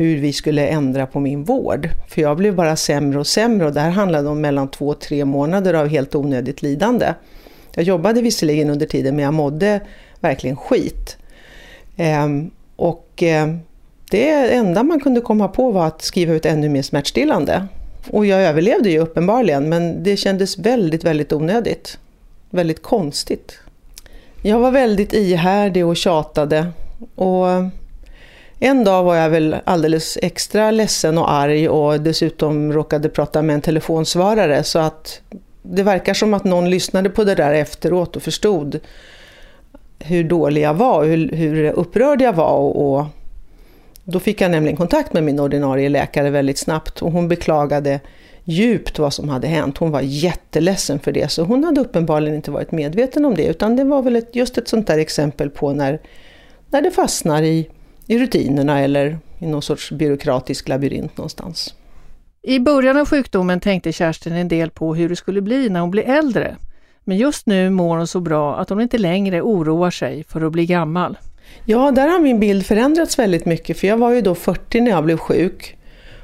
hur 0.00 0.16
vi 0.16 0.32
skulle 0.32 0.66
ändra 0.66 1.06
på 1.06 1.20
min 1.20 1.44
vård. 1.44 1.88
För 2.08 2.22
jag 2.22 2.36
blev 2.36 2.54
bara 2.54 2.76
sämre 2.76 3.18
och 3.18 3.26
sämre 3.26 3.66
och 3.66 3.72
det 3.72 3.80
här 3.80 3.90
handlade 3.90 4.28
om 4.28 4.40
mellan 4.40 4.70
två 4.70 4.88
och 4.88 5.00
tre 5.00 5.24
månader 5.24 5.74
av 5.74 5.88
helt 5.88 6.14
onödigt 6.14 6.62
lidande. 6.62 7.14
Jag 7.74 7.84
jobbade 7.84 8.22
visserligen 8.22 8.70
under 8.70 8.86
tiden 8.86 9.16
men 9.16 9.24
jag 9.24 9.34
mådde 9.34 9.80
verkligen 10.20 10.56
skit. 10.56 11.16
Ehm, 11.96 12.50
och 12.76 13.22
eh, 13.22 13.54
det 14.10 14.54
enda 14.54 14.82
man 14.82 15.00
kunde 15.00 15.20
komma 15.20 15.48
på 15.48 15.70
var 15.70 15.86
att 15.86 16.02
skriva 16.02 16.34
ut 16.34 16.46
ännu 16.46 16.68
mer 16.68 16.82
smärtstillande. 16.82 17.66
Och 18.10 18.26
jag 18.26 18.42
överlevde 18.42 18.90
ju 18.90 18.98
uppenbarligen 18.98 19.68
men 19.68 20.02
det 20.02 20.16
kändes 20.16 20.58
väldigt, 20.58 21.04
väldigt 21.04 21.32
onödigt. 21.32 21.98
Väldigt 22.50 22.82
konstigt. 22.82 23.58
Jag 24.42 24.58
var 24.58 24.70
väldigt 24.70 25.12
ihärdig 25.12 25.86
och 25.86 25.96
tjatade. 25.96 26.66
Och 27.14 27.46
en 28.62 28.84
dag 28.84 29.04
var 29.04 29.16
jag 29.16 29.30
väl 29.30 29.56
alldeles 29.64 30.18
extra 30.22 30.70
ledsen 30.70 31.18
och 31.18 31.32
arg 31.32 31.68
och 31.68 32.00
dessutom 32.00 32.72
råkade 32.72 33.08
prata 33.08 33.42
med 33.42 33.54
en 33.54 33.60
telefonsvarare 33.60 34.64
så 34.64 34.78
att 34.78 35.20
det 35.62 35.82
verkar 35.82 36.14
som 36.14 36.34
att 36.34 36.44
någon 36.44 36.70
lyssnade 36.70 37.10
på 37.10 37.24
det 37.24 37.34
där 37.34 37.54
efteråt 37.54 38.16
och 38.16 38.22
förstod 38.22 38.80
hur 39.98 40.24
dålig 40.24 40.62
jag 40.62 40.74
var, 40.74 41.04
hur, 41.04 41.28
hur 41.28 41.70
upprörd 41.70 42.22
jag 42.22 42.32
var 42.32 42.52
och, 42.52 42.98
och 42.98 43.06
då 44.04 44.20
fick 44.20 44.40
jag 44.40 44.50
nämligen 44.50 44.76
kontakt 44.76 45.12
med 45.12 45.22
min 45.22 45.40
ordinarie 45.40 45.88
läkare 45.88 46.30
väldigt 46.30 46.58
snabbt 46.58 47.02
och 47.02 47.12
hon 47.12 47.28
beklagade 47.28 48.00
djupt 48.44 48.98
vad 48.98 49.12
som 49.12 49.28
hade 49.28 49.46
hänt. 49.46 49.78
Hon 49.78 49.90
var 49.90 50.00
jätteledsen 50.00 50.98
för 50.98 51.12
det 51.12 51.30
så 51.30 51.42
hon 51.42 51.64
hade 51.64 51.80
uppenbarligen 51.80 52.36
inte 52.36 52.50
varit 52.50 52.72
medveten 52.72 53.24
om 53.24 53.34
det 53.34 53.44
utan 53.44 53.76
det 53.76 53.84
var 53.84 54.02
väl 54.02 54.16
ett, 54.16 54.36
just 54.36 54.58
ett 54.58 54.68
sånt 54.68 54.86
där 54.86 54.98
exempel 54.98 55.50
på 55.50 55.72
när, 55.72 56.00
när 56.70 56.82
det 56.82 56.90
fastnar 56.90 57.42
i 57.42 57.70
i 58.10 58.18
rutinerna 58.18 58.80
eller 58.80 59.18
i 59.38 59.46
någon 59.46 59.62
sorts 59.62 59.90
byråkratisk 59.92 60.68
labyrint 60.68 61.16
någonstans. 61.16 61.74
I 62.42 62.58
början 62.58 62.96
av 62.96 63.08
sjukdomen 63.08 63.60
tänkte 63.60 63.92
Kerstin 63.92 64.32
en 64.32 64.48
del 64.48 64.70
på 64.70 64.94
hur 64.94 65.08
det 65.08 65.16
skulle 65.16 65.40
bli 65.40 65.68
när 65.68 65.80
hon 65.80 65.90
blir 65.90 66.02
äldre. 66.02 66.56
Men 67.04 67.16
just 67.16 67.46
nu 67.46 67.70
mår 67.70 67.96
hon 67.96 68.06
så 68.06 68.20
bra 68.20 68.56
att 68.56 68.70
hon 68.70 68.80
inte 68.80 68.98
längre 68.98 69.42
oroar 69.42 69.90
sig 69.90 70.24
för 70.24 70.40
att 70.40 70.52
bli 70.52 70.66
gammal. 70.66 71.18
Ja, 71.64 71.90
där 71.90 72.08
har 72.08 72.18
min 72.18 72.40
bild 72.40 72.66
förändrats 72.66 73.18
väldigt 73.18 73.46
mycket 73.46 73.78
för 73.78 73.86
jag 73.86 73.96
var 73.96 74.10
ju 74.10 74.20
då 74.20 74.34
40 74.34 74.80
när 74.80 74.90
jag 74.90 75.04
blev 75.04 75.16
sjuk. 75.16 75.76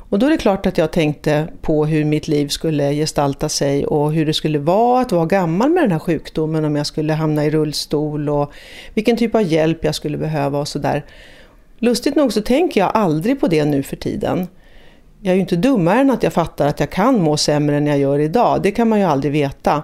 Och 0.09 0.19
då 0.19 0.27
är 0.27 0.31
det 0.31 0.37
klart 0.37 0.67
att 0.67 0.79
jag 0.79 0.93
tänkte 0.93 1.49
på 1.61 1.87
hur 1.87 2.05
mitt 2.05 2.29
liv 2.29 2.49
skulle 2.49 2.93
gestalta 2.93 3.49
sig 3.49 3.87
och 3.87 4.13
hur 4.13 4.27
det 4.27 4.35
skulle 4.35 4.59
vara 4.59 5.01
att 5.01 5.13
vara 5.13 5.27
gammal 5.27 5.71
med 5.71 5.83
den 5.83 5.93
här 5.93 5.99
sjukdomen 5.99 6.65
om 6.65 6.77
jag 6.77 6.87
skulle 6.87 7.13
hamna 7.13 7.45
i 7.45 7.51
rullstol 7.51 8.29
och 8.29 8.53
vilken 8.95 9.17
typ 9.17 9.35
av 9.35 9.43
hjälp 9.43 9.85
jag 9.85 9.95
skulle 9.95 10.19
behöva 10.19 10.59
och 10.59 10.69
sådär. 10.69 11.05
Lustigt 11.79 12.17
nog 12.17 12.33
så 12.33 12.43
tänker 12.43 12.81
jag 12.81 12.91
aldrig 12.95 13.41
på 13.41 13.49
det 13.49 13.65
nu 13.65 13.83
för 13.83 13.97
tiden. 13.97 14.49
Jag 15.21 15.31
är 15.31 15.35
ju 15.35 15.41
inte 15.41 15.57
dummare 15.57 16.01
än 16.01 16.11
att 16.11 16.23
jag 16.23 16.33
fattar 16.33 16.67
att 16.67 16.81
jag 16.81 16.91
kan 16.91 17.23
må 17.23 17.37
sämre 17.37 17.77
än 17.77 17.87
jag 17.87 17.99
gör 17.99 18.19
idag. 18.19 18.63
Det 18.63 18.71
kan 18.71 18.89
man 18.89 18.99
ju 18.99 19.05
aldrig 19.05 19.33
veta. 19.33 19.83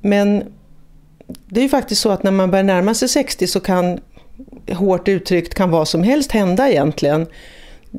Men 0.00 0.42
det 1.46 1.60
är 1.60 1.62
ju 1.62 1.68
faktiskt 1.68 2.00
så 2.00 2.10
att 2.10 2.22
när 2.22 2.30
man 2.30 2.50
börjar 2.50 2.64
närma 2.64 2.94
sig 2.94 3.08
60 3.08 3.46
så 3.46 3.60
kan, 3.60 4.00
hårt 4.72 5.08
uttryckt, 5.08 5.54
kan 5.54 5.70
vad 5.70 5.88
som 5.88 6.02
helst 6.02 6.32
hända 6.32 6.70
egentligen. 6.70 7.26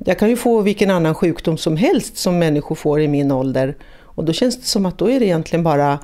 Jag 0.05 0.19
kan 0.19 0.29
ju 0.29 0.37
få 0.37 0.61
vilken 0.61 0.91
annan 0.91 1.15
sjukdom 1.15 1.57
som 1.57 1.77
helst 1.77 2.17
som 2.17 2.39
människor 2.39 2.75
får 2.75 3.01
i 3.01 3.07
min 3.07 3.31
ålder. 3.31 3.75
Och 3.99 4.25
då 4.25 4.33
känns 4.33 4.57
det 4.57 4.65
som 4.65 4.85
att 4.85 4.97
då 4.97 5.09
är 5.09 5.19
det 5.19 5.25
egentligen 5.25 5.63
bara 5.63 5.99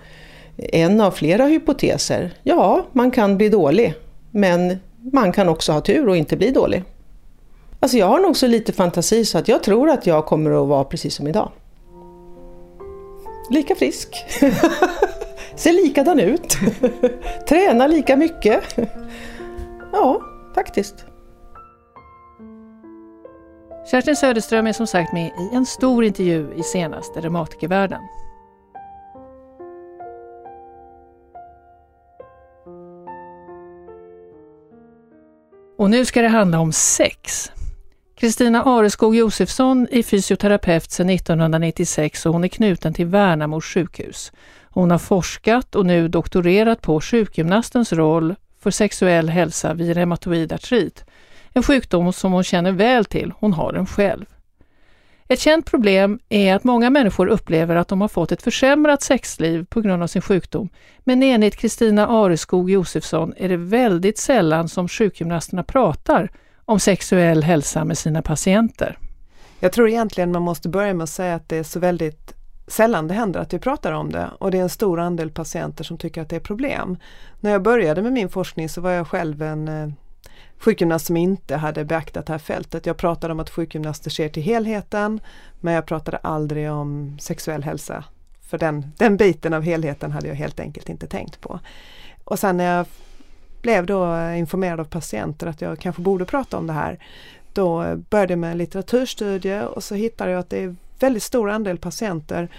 en 0.57 1.01
av 1.01 1.11
flera 1.11 1.45
hypoteser. 1.45 2.33
Ja, 2.43 2.85
man 2.91 3.11
kan 3.11 3.37
bli 3.37 3.49
dålig. 3.49 3.93
Men 4.31 4.79
man 5.11 5.31
kan 5.31 5.49
också 5.49 5.71
ha 5.71 5.81
tur 5.81 6.09
och 6.09 6.17
inte 6.17 6.37
bli 6.37 6.51
dålig. 6.51 6.83
Alltså 7.83 7.97
jag 7.97 8.07
har 8.07 8.19
nog 8.19 8.37
så 8.37 8.47
lite 8.47 8.73
fantasi 8.73 9.25
så 9.25 9.37
att 9.37 9.47
jag 9.47 9.63
tror 9.63 9.89
att 9.89 10.07
jag 10.07 10.25
kommer 10.25 10.61
att 10.63 10.67
vara 10.67 10.83
precis 10.83 11.15
som 11.15 11.27
idag. 11.27 11.51
Lika 13.49 13.75
frisk. 13.75 14.25
Ser 15.55 15.73
likadan 15.73 16.19
ut. 16.19 16.57
Tränar 17.49 17.87
lika 17.87 18.17
mycket. 18.17 18.63
ja, 19.91 20.21
faktiskt. 20.55 21.05
Kerstin 23.91 24.15
Söderström 24.15 24.67
är 24.67 24.73
som 24.73 24.87
sagt 24.87 25.13
med 25.13 25.27
i 25.27 25.55
en 25.55 25.65
stor 25.65 26.03
intervju 26.03 26.53
i 26.55 26.63
senaste 26.63 27.21
Reumatikervärlden. 27.21 28.01
Och 35.77 35.89
nu 35.89 36.05
ska 36.05 36.21
det 36.21 36.27
handla 36.27 36.59
om 36.59 36.71
sex. 36.71 37.51
Kristina 38.21 38.63
Areskog 38.63 39.15
Josefsson 39.15 39.87
är 39.91 40.03
fysioterapeut 40.03 40.91
sedan 40.91 41.09
1996 41.09 42.25
och 42.25 42.33
hon 42.33 42.43
är 42.43 42.47
knuten 42.47 42.93
till 42.93 43.05
Värnamo 43.05 43.61
sjukhus. 43.61 44.31
Hon 44.63 44.91
har 44.91 44.97
forskat 44.97 45.75
och 45.75 45.85
nu 45.85 46.07
doktorerat 46.07 46.81
på 46.81 47.01
sjukgymnastens 47.01 47.93
roll 47.93 48.35
för 48.59 48.71
sexuell 48.71 49.29
hälsa 49.29 49.73
vid 49.73 49.95
reumatoid 49.95 50.53
artrit. 50.53 51.05
En 51.53 51.63
sjukdom 51.63 52.13
som 52.13 52.31
hon 52.31 52.43
känner 52.43 52.71
väl 52.71 53.05
till, 53.05 53.33
hon 53.39 53.53
har 53.53 53.73
den 53.73 53.85
själv. 53.85 54.25
Ett 55.27 55.39
känt 55.39 55.65
problem 55.65 56.19
är 56.29 56.55
att 56.55 56.63
många 56.63 56.89
människor 56.89 57.27
upplever 57.27 57.75
att 57.75 57.87
de 57.87 58.01
har 58.01 58.07
fått 58.07 58.31
ett 58.31 58.41
försämrat 58.41 59.01
sexliv 59.01 59.65
på 59.65 59.81
grund 59.81 60.03
av 60.03 60.07
sin 60.07 60.21
sjukdom. 60.21 60.69
Men 60.99 61.23
enligt 61.23 61.55
Kristina 61.55 62.07
Areskog 62.07 62.69
Josefsson 62.69 63.33
är 63.37 63.49
det 63.49 63.57
väldigt 63.57 64.17
sällan 64.17 64.69
som 64.69 64.87
sjukgymnasterna 64.87 65.63
pratar 65.63 66.31
om 66.71 66.79
sexuell 66.79 67.43
hälsa 67.43 67.85
med 67.85 67.97
sina 67.97 68.21
patienter. 68.21 68.97
Jag 69.59 69.71
tror 69.71 69.89
egentligen 69.89 70.31
man 70.31 70.41
måste 70.41 70.69
börja 70.69 70.93
med 70.93 71.03
att 71.03 71.09
säga 71.09 71.35
att 71.35 71.49
det 71.49 71.57
är 71.57 71.63
så 71.63 71.79
väldigt 71.79 72.33
sällan 72.67 73.07
det 73.07 73.13
händer 73.13 73.39
att 73.39 73.53
vi 73.53 73.59
pratar 73.59 73.91
om 73.91 74.11
det 74.11 74.29
och 74.39 74.51
det 74.51 74.57
är 74.57 74.61
en 74.61 74.69
stor 74.69 74.99
andel 74.99 75.31
patienter 75.31 75.83
som 75.83 75.97
tycker 75.97 76.21
att 76.21 76.29
det 76.29 76.35
är 76.35 76.39
problem. 76.39 76.97
När 77.39 77.51
jag 77.51 77.61
började 77.61 78.01
med 78.01 78.13
min 78.13 78.29
forskning 78.29 78.69
så 78.69 78.81
var 78.81 78.91
jag 78.91 79.07
själv 79.07 79.41
en 79.41 79.67
eh, 79.67 79.89
sjukgymnast 80.57 81.05
som 81.05 81.17
inte 81.17 81.55
hade 81.55 81.85
beaktat 81.85 82.25
det 82.25 82.33
här 82.33 82.39
fältet. 82.39 82.85
Jag 82.85 82.97
pratade 82.97 83.33
om 83.33 83.39
att 83.39 83.49
sjukgymnaster 83.49 84.09
ser 84.09 84.29
till 84.29 84.43
helheten 84.43 85.19
men 85.59 85.73
jag 85.73 85.85
pratade 85.85 86.17
aldrig 86.17 86.71
om 86.71 87.17
sexuell 87.21 87.63
hälsa. 87.63 88.03
För 88.49 88.57
den, 88.57 88.91
den 88.97 89.17
biten 89.17 89.53
av 89.53 89.61
helheten 89.61 90.11
hade 90.11 90.27
jag 90.27 90.35
helt 90.35 90.59
enkelt 90.59 90.89
inte 90.89 91.07
tänkt 91.07 91.41
på. 91.41 91.59
Och 92.23 92.39
sen 92.39 92.57
när 92.57 92.77
jag 92.77 92.85
blev 93.61 93.85
då 93.85 94.31
informerad 94.31 94.79
av 94.79 94.85
patienter 94.85 95.47
att 95.47 95.61
jag 95.61 95.79
kanske 95.79 96.01
borde 96.01 96.25
prata 96.25 96.57
om 96.57 96.67
det 96.67 96.73
här. 96.73 96.99
Då 97.53 97.95
började 98.09 98.33
jag 98.33 98.39
med 98.39 98.51
en 98.51 98.57
litteraturstudie 98.57 99.61
och 99.61 99.83
så 99.83 99.95
hittade 99.95 100.31
jag 100.31 100.39
att 100.39 100.49
det 100.49 100.63
är 100.63 100.75
väldigt 100.99 101.23
stor 101.23 101.49
andel 101.49 101.77
patienter 101.77 102.49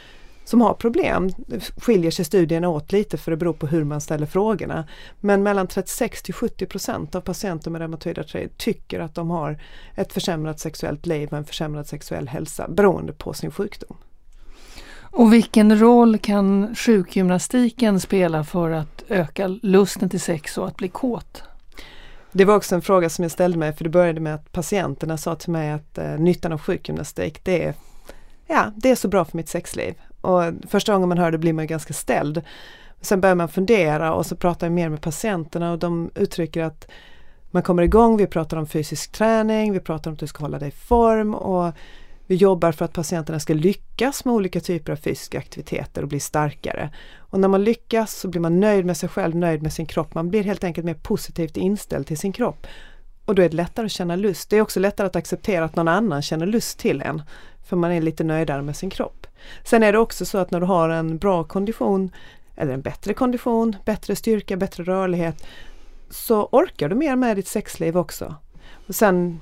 som 0.44 0.61
har 0.61 0.75
problem. 0.75 1.30
Det 1.37 1.61
skiljer 1.61 2.11
sig 2.11 2.25
studierna 2.25 2.68
åt 2.68 2.92
lite 2.92 3.18
för 3.18 3.30
det 3.30 3.37
beror 3.37 3.52
på 3.52 3.66
hur 3.66 3.85
man 3.85 4.00
ställer 4.00 4.26
frågorna. 4.26 4.85
Men 5.21 5.42
mellan 5.42 5.66
36 5.66 6.23
till 6.23 6.35
70 6.35 6.66
procent 6.66 7.14
av 7.14 7.21
patienter 7.21 7.71
med 7.71 7.80
reumatoid 7.80 8.18
artrit 8.18 8.59
tycker 8.59 9.00
att 9.00 9.14
de 9.14 9.30
har 9.30 9.62
ett 9.94 10.12
försämrat 10.12 10.61
sexuellt 10.61 11.06
liv 11.06 11.28
och 11.32 11.38
en 11.38 11.44
försämrad 11.44 11.87
sexuell 11.87 12.28
hälsa 12.28 12.68
beroende 12.68 13.12
på 13.12 13.32
sin 13.32 13.50
sjukdom. 13.50 13.97
Och 15.12 15.33
vilken 15.33 15.78
roll 15.78 16.19
kan 16.19 16.75
sjukgymnastiken 16.75 18.00
spela 18.00 18.45
för 18.45 18.71
att 18.71 19.04
öka 19.09 19.49
lusten 19.49 20.09
till 20.09 20.21
sex 20.21 20.59
och 20.59 20.69
att 20.69 20.76
bli 20.76 20.88
kåt? 20.88 21.42
Det 22.33 22.45
var 22.45 22.57
också 22.57 22.75
en 22.75 22.83
fråga 22.83 23.11
som 23.11 23.23
jag 23.23 23.33
ställde 23.33 23.59
mig 23.59 23.73
för 23.73 23.85
det 23.85 23.90
började 23.90 24.21
med 24.21 24.35
att 24.35 24.52
patienterna 24.52 25.16
sa 25.16 25.35
till 25.35 25.52
mig 25.52 25.71
att 25.71 25.99
eh, 25.99 26.19
nyttan 26.19 26.52
av 26.52 26.61
sjukgymnastik 26.61 27.45
det 27.45 27.64
är, 27.64 27.75
ja, 28.47 28.73
det 28.76 28.90
är 28.90 28.95
så 28.95 29.09
bra 29.09 29.25
för 29.25 29.37
mitt 29.37 29.49
sexliv. 29.49 29.95
Och 30.21 30.42
första 30.69 30.92
gången 30.92 31.09
man 31.09 31.19
hör 31.19 31.31
det 31.31 31.38
blir 31.38 31.52
man 31.52 31.66
ganska 31.66 31.95
ställd. 31.95 32.42
Sen 33.00 33.21
börjar 33.21 33.35
man 33.35 33.49
fundera 33.49 34.14
och 34.14 34.26
så 34.26 34.37
pratar 34.37 34.66
jag 34.66 34.73
mer 34.73 34.88
med 34.88 35.00
patienterna 35.00 35.73
och 35.73 35.78
de 35.78 36.11
uttrycker 36.14 36.62
att 36.62 36.88
man 37.50 37.62
kommer 37.62 37.83
igång, 37.83 38.16
vi 38.16 38.26
pratar 38.26 38.57
om 38.57 38.66
fysisk 38.66 39.12
träning, 39.12 39.73
vi 39.73 39.81
pratar 39.81 40.11
om 40.11 40.14
att 40.14 40.21
du 40.21 40.26
ska 40.26 40.45
hålla 40.45 40.59
dig 40.59 40.69
i 40.69 40.73
form 40.73 41.35
och 41.35 41.73
vi 42.33 42.37
jobbar 42.37 42.73
för 42.73 42.85
att 42.85 42.93
patienterna 42.93 43.41
ska 43.41 43.55
lyckas 43.55 44.25
med 44.25 44.35
olika 44.35 44.61
typer 44.61 44.93
av 44.93 44.97
fysiska 44.97 45.39
aktiviteter 45.39 46.03
och 46.03 46.09
bli 46.09 46.21
starkare. 46.21 46.91
Och 47.19 47.41
när 47.41 47.49
man 47.49 47.65
lyckas 47.65 48.17
så 48.17 48.29
blir 48.29 48.41
man 48.41 48.61
nöjd 48.61 48.85
med 48.85 48.97
sig 48.97 49.09
själv, 49.09 49.37
nöjd 49.37 49.62
med 49.62 49.73
sin 49.73 49.87
kropp. 49.87 50.15
Man 50.15 50.31
blir 50.31 50.43
helt 50.43 50.65
enkelt 50.65 50.85
mer 50.85 50.95
positivt 50.95 51.57
inställd 51.57 52.07
till 52.07 52.19
sin 52.19 52.33
kropp. 52.33 52.67
Och 53.25 53.35
då 53.35 53.43
är 53.43 53.49
det 53.49 53.57
lättare 53.57 53.87
att 53.87 53.93
känna 53.93 54.17
lust. 54.17 54.51
Det 54.51 54.57
är 54.57 54.61
också 54.61 54.81
lättare 54.81 55.07
att 55.07 55.17
acceptera 55.17 55.65
att 55.65 55.77
någon 55.77 55.89
annan 55.89 56.23
känner 56.23 56.47
lust 56.47 56.79
till 56.79 57.03
en. 57.03 57.23
För 57.65 57.77
man 57.77 57.93
är 57.93 58.01
lite 58.01 58.25
nöjdare 58.25 58.62
med 58.62 58.77
sin 58.77 58.91
kropp. 58.91 59.27
Sen 59.65 59.83
är 59.83 59.93
det 59.93 59.99
också 59.99 60.25
så 60.25 60.39
att 60.39 60.51
när 60.51 60.61
du 60.61 60.67
har 60.67 60.89
en 60.89 61.19
bra 61.19 61.45
kondition 61.45 62.11
eller 62.57 62.75
en 62.75 62.83
bättre 62.83 63.15
kondition, 63.15 63.77
bättre 63.85 64.17
styrka, 64.17 64.57
bättre 64.57 64.85
rörlighet 64.85 65.47
så 66.11 66.49
orkar 66.53 66.89
du 66.89 66.95
mer 66.95 67.17
med 67.17 67.37
ditt 67.37 67.49
sexliv 67.49 67.97
också. 67.97 68.35
Och 68.87 68.95
sen 68.95 69.41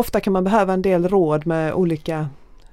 Ofta 0.00 0.20
kan 0.20 0.32
man 0.32 0.44
behöva 0.44 0.72
en 0.72 0.82
del 0.82 1.08
råd 1.08 1.46
med 1.46 1.74
olika 1.74 2.28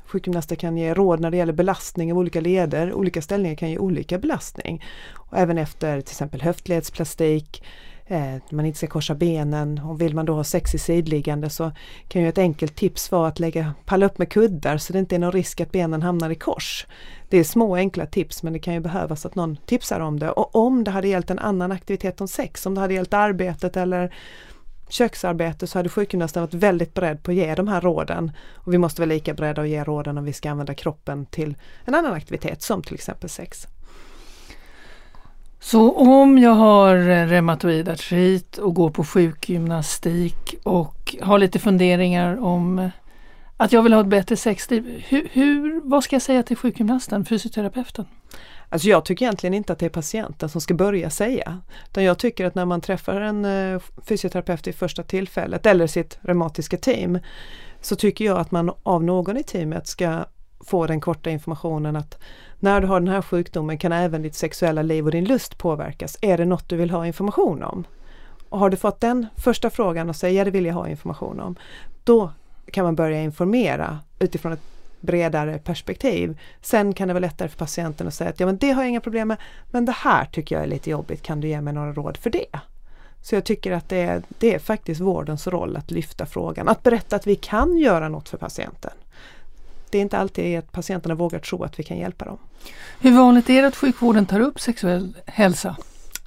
Sjukgymnaster 0.05 0.55
kan 0.55 0.77
ge 0.77 0.93
råd 0.93 1.19
när 1.19 1.31
det 1.31 1.37
gäller 1.37 1.53
belastning 1.53 2.11
av 2.11 2.17
olika 2.17 2.41
leder. 2.41 2.93
Olika 2.93 3.21
ställningar 3.21 3.55
kan 3.55 3.69
ge 3.69 3.77
olika 3.77 4.17
belastning. 4.17 4.83
Och 5.13 5.37
även 5.37 5.57
efter 5.57 6.01
till 6.01 6.11
exempel 6.11 6.41
höftledsplastik, 6.41 7.63
eh, 8.05 8.35
man 8.49 8.65
inte 8.65 8.77
ska 8.77 8.87
korsa 8.87 9.15
benen 9.15 9.79
och 9.79 10.01
vill 10.01 10.15
man 10.15 10.25
då 10.25 10.33
ha 10.33 10.43
sex 10.43 10.75
i 10.75 10.77
sidliggande 10.77 11.49
så 11.49 11.71
kan 12.07 12.21
ju 12.21 12.29
ett 12.29 12.37
enkelt 12.37 12.75
tips 12.75 13.11
vara 13.11 13.27
att 13.27 13.39
lägga, 13.39 13.73
palla 13.85 14.05
upp 14.05 14.17
med 14.17 14.29
kuddar 14.29 14.77
så 14.77 14.93
det 14.93 14.99
inte 14.99 15.15
är 15.15 15.19
någon 15.19 15.31
risk 15.31 15.61
att 15.61 15.71
benen 15.71 16.01
hamnar 16.01 16.29
i 16.29 16.35
kors. 16.35 16.87
Det 17.29 17.37
är 17.37 17.43
små 17.43 17.75
enkla 17.75 18.05
tips 18.05 18.43
men 18.43 18.53
det 18.53 18.59
kan 18.59 18.73
ju 18.73 18.79
behövas 18.79 19.25
att 19.25 19.35
någon 19.35 19.57
tipsar 19.65 19.99
om 19.99 20.19
det. 20.19 20.31
Och 20.31 20.55
om 20.55 20.83
det 20.83 20.91
hade 20.91 21.07
gällt 21.07 21.29
en 21.29 21.39
annan 21.39 21.71
aktivitet 21.71 22.21
än 22.21 22.27
sex, 22.27 22.65
om 22.65 22.75
det 22.75 22.81
hade 22.81 22.93
gällt 22.93 23.13
arbetet 23.13 23.77
eller 23.77 24.13
köksarbete 24.89 25.67
så 25.67 25.79
hade 25.79 25.89
sjukgymnasten 25.89 26.41
varit 26.41 26.53
väldigt 26.53 26.93
beredd 26.93 27.23
på 27.23 27.31
att 27.31 27.37
ge 27.37 27.55
de 27.55 27.67
här 27.67 27.81
råden. 27.81 28.31
Och 28.55 28.73
vi 28.73 28.77
måste 28.77 29.01
vara 29.01 29.09
lika 29.09 29.33
beredda 29.33 29.61
att 29.61 29.69
ge 29.69 29.83
råden 29.83 30.17
om 30.17 30.23
vi 30.23 30.33
ska 30.33 30.51
använda 30.51 30.73
kroppen 30.73 31.25
till 31.25 31.55
en 31.85 31.95
annan 31.95 32.13
aktivitet 32.13 32.61
som 32.61 32.83
till 32.83 32.93
exempel 32.93 33.29
sex. 33.29 33.67
Så 35.59 35.91
om 35.91 36.37
jag 36.37 36.51
har 36.51 36.95
eh, 36.95 37.27
reumatoid 37.27 37.89
artrit 37.89 38.57
och 38.57 38.75
går 38.75 38.89
på 38.89 39.03
sjukgymnastik 39.03 40.55
och 40.63 41.15
har 41.21 41.39
lite 41.39 41.59
funderingar 41.59 42.43
om 42.43 42.79
eh, 42.79 42.89
att 43.57 43.71
jag 43.71 43.83
vill 43.83 43.93
ha 43.93 44.01
ett 44.01 44.07
bättre 44.07 44.35
sexliv. 44.35 45.03
Hur, 45.07 45.27
hur, 45.31 45.81
vad 45.83 46.03
ska 46.03 46.15
jag 46.15 46.21
säga 46.21 46.43
till 46.43 46.57
sjukgymnasten, 46.57 47.25
fysioterapeuten? 47.25 48.05
Alltså 48.69 48.87
jag 48.87 49.05
tycker 49.05 49.25
egentligen 49.25 49.53
inte 49.53 49.73
att 49.73 49.79
det 49.79 49.85
är 49.85 49.89
patienten 49.89 50.49
som 50.49 50.61
ska 50.61 50.73
börja 50.73 51.09
säga. 51.09 51.61
Utan 51.89 52.03
jag 52.03 52.19
tycker 52.19 52.45
att 52.45 52.55
när 52.55 52.65
man 52.65 52.81
träffar 52.81 53.21
en 53.21 53.45
eh, 53.45 53.81
fysioterapeut 54.05 54.67
i 54.67 54.73
första 54.73 55.03
tillfället 55.03 55.65
eller 55.65 55.87
sitt 55.87 56.17
reumatiska 56.21 56.77
team 56.77 57.19
så 57.81 57.95
tycker 57.95 58.25
jag 58.25 58.37
att 58.37 58.51
man 58.51 58.71
av 58.83 59.03
någon 59.03 59.37
i 59.37 59.43
teamet 59.43 59.87
ska 59.87 60.25
få 60.59 60.87
den 60.87 61.01
korta 61.01 61.29
informationen 61.29 61.95
att 61.95 62.19
när 62.59 62.81
du 62.81 62.87
har 62.87 62.99
den 62.99 63.09
här 63.09 63.21
sjukdomen 63.21 63.77
kan 63.77 63.91
även 63.91 64.21
ditt 64.21 64.35
sexuella 64.35 64.81
liv 64.81 65.05
och 65.05 65.11
din 65.11 65.25
lust 65.25 65.57
påverkas. 65.57 66.17
Är 66.21 66.37
det 66.37 66.45
något 66.45 66.69
du 66.69 66.75
vill 66.75 66.91
ha 66.91 67.07
information 67.07 67.63
om? 67.63 67.83
Och 68.49 68.59
har 68.59 68.69
du 68.69 68.77
fått 68.77 68.99
den 68.99 69.27
första 69.35 69.69
frågan 69.69 70.09
och 70.09 70.15
säger 70.15 70.37
ja 70.37 70.45
det 70.45 70.51
vill 70.51 70.65
jag 70.65 70.73
ha 70.73 70.87
information 70.87 71.39
om. 71.39 71.55
Då 72.03 72.31
kan 72.71 72.85
man 72.85 72.95
börja 72.95 73.21
informera 73.21 73.99
utifrån 74.19 74.53
ett 74.53 74.76
bredare 75.01 75.59
perspektiv. 75.59 76.39
Sen 76.61 76.93
kan 76.93 77.07
det 77.07 77.13
vara 77.13 77.21
lättare 77.21 77.49
för 77.49 77.57
patienten 77.57 78.07
att 78.07 78.13
säga 78.13 78.29
att 78.29 78.39
ja 78.39 78.45
men 78.45 78.57
det 78.57 78.71
har 78.71 78.83
jag 78.83 78.89
inga 78.89 79.01
problem 79.01 79.27
med 79.27 79.37
men 79.71 79.85
det 79.85 79.91
här 79.91 80.25
tycker 80.25 80.55
jag 80.55 80.63
är 80.63 80.67
lite 80.67 80.89
jobbigt, 80.89 81.21
kan 81.21 81.41
du 81.41 81.47
ge 81.47 81.61
mig 81.61 81.73
några 81.73 81.93
råd 81.93 82.17
för 82.17 82.29
det? 82.29 82.59
Så 83.21 83.35
jag 83.35 83.43
tycker 83.43 83.71
att 83.71 83.89
det 83.89 83.97
är, 83.97 84.21
det 84.39 84.55
är 84.55 84.59
faktiskt 84.59 85.01
vårdens 85.01 85.47
roll 85.47 85.77
att 85.77 85.91
lyfta 85.91 86.25
frågan, 86.25 86.67
att 86.67 86.83
berätta 86.83 87.15
att 87.15 87.27
vi 87.27 87.35
kan 87.35 87.77
göra 87.77 88.09
något 88.09 88.29
för 88.29 88.37
patienten. 88.37 88.91
Det 89.89 89.97
är 89.97 90.01
inte 90.01 90.17
alltid 90.17 90.59
att 90.59 90.71
patienterna 90.71 91.15
vågar 91.15 91.39
tro 91.39 91.63
att 91.63 91.79
vi 91.79 91.83
kan 91.83 91.97
hjälpa 91.97 92.25
dem. 92.25 92.37
Hur 92.99 93.11
vanligt 93.11 93.49
är 93.49 93.61
det 93.61 93.67
att 93.67 93.75
sjukvården 93.75 94.25
tar 94.25 94.39
upp 94.39 94.59
sexuell 94.59 95.17
hälsa? 95.25 95.75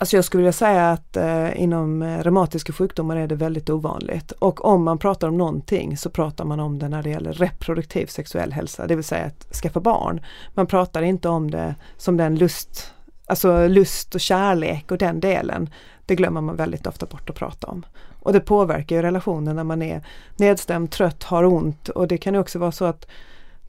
Alltså 0.00 0.16
jag 0.16 0.24
skulle 0.24 0.40
vilja 0.40 0.52
säga 0.52 0.90
att 0.90 1.16
eh, 1.16 1.62
inom 1.62 2.02
eh, 2.02 2.22
reumatiska 2.22 2.72
sjukdomar 2.72 3.16
är 3.16 3.26
det 3.26 3.34
väldigt 3.34 3.70
ovanligt. 3.70 4.32
Och 4.32 4.64
om 4.64 4.84
man 4.84 4.98
pratar 4.98 5.28
om 5.28 5.38
någonting 5.38 5.96
så 5.96 6.10
pratar 6.10 6.44
man 6.44 6.60
om 6.60 6.78
det 6.78 6.88
när 6.88 7.02
det 7.02 7.10
gäller 7.10 7.32
reproduktiv 7.32 8.06
sexuell 8.06 8.52
hälsa, 8.52 8.86
det 8.86 8.94
vill 8.94 9.04
säga 9.04 9.24
att 9.24 9.54
skaffa 9.54 9.80
barn. 9.80 10.20
Man 10.54 10.66
pratar 10.66 11.02
inte 11.02 11.28
om 11.28 11.50
det 11.50 11.74
som 11.96 12.16
den 12.16 12.36
lust, 12.36 12.92
alltså 13.26 13.68
lust 13.68 14.14
och 14.14 14.20
kärlek 14.20 14.90
och 14.90 14.98
den 14.98 15.20
delen. 15.20 15.70
Det 16.06 16.14
glömmer 16.14 16.40
man 16.40 16.56
väldigt 16.56 16.86
ofta 16.86 17.06
bort 17.06 17.30
att 17.30 17.36
prata 17.36 17.66
om. 17.66 17.86
Och 18.22 18.32
det 18.32 18.40
påverkar 18.40 18.96
ju 18.96 19.02
relationen 19.02 19.56
när 19.56 19.64
man 19.64 19.82
är 19.82 20.06
nedstämd, 20.36 20.90
trött, 20.90 21.22
har 21.22 21.44
ont 21.44 21.88
och 21.88 22.08
det 22.08 22.18
kan 22.18 22.34
ju 22.34 22.40
också 22.40 22.58
vara 22.58 22.72
så 22.72 22.84
att 22.84 23.06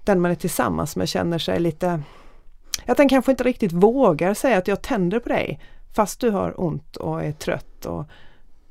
den 0.04 0.22
man 0.22 0.32
är 0.32 0.36
tillsammans 0.36 0.96
med 0.96 1.10
känner 1.10 1.40
sig 1.40 1.60
lite 1.60 2.02
att 2.86 2.98
den 2.98 3.10
kanske 3.10 3.32
inte 3.32 3.44
riktigt 3.44 3.72
vågar 3.72 4.34
säga 4.34 4.58
att 4.58 4.68
jag 4.68 4.82
tänder 4.82 5.20
på 5.20 5.30
dig 5.30 5.60
fast 5.94 6.20
du 6.20 6.30
har 6.30 6.62
ont 6.62 6.98
och 6.98 7.24
är 7.24 7.32
trött 7.32 7.86
och 7.86 8.06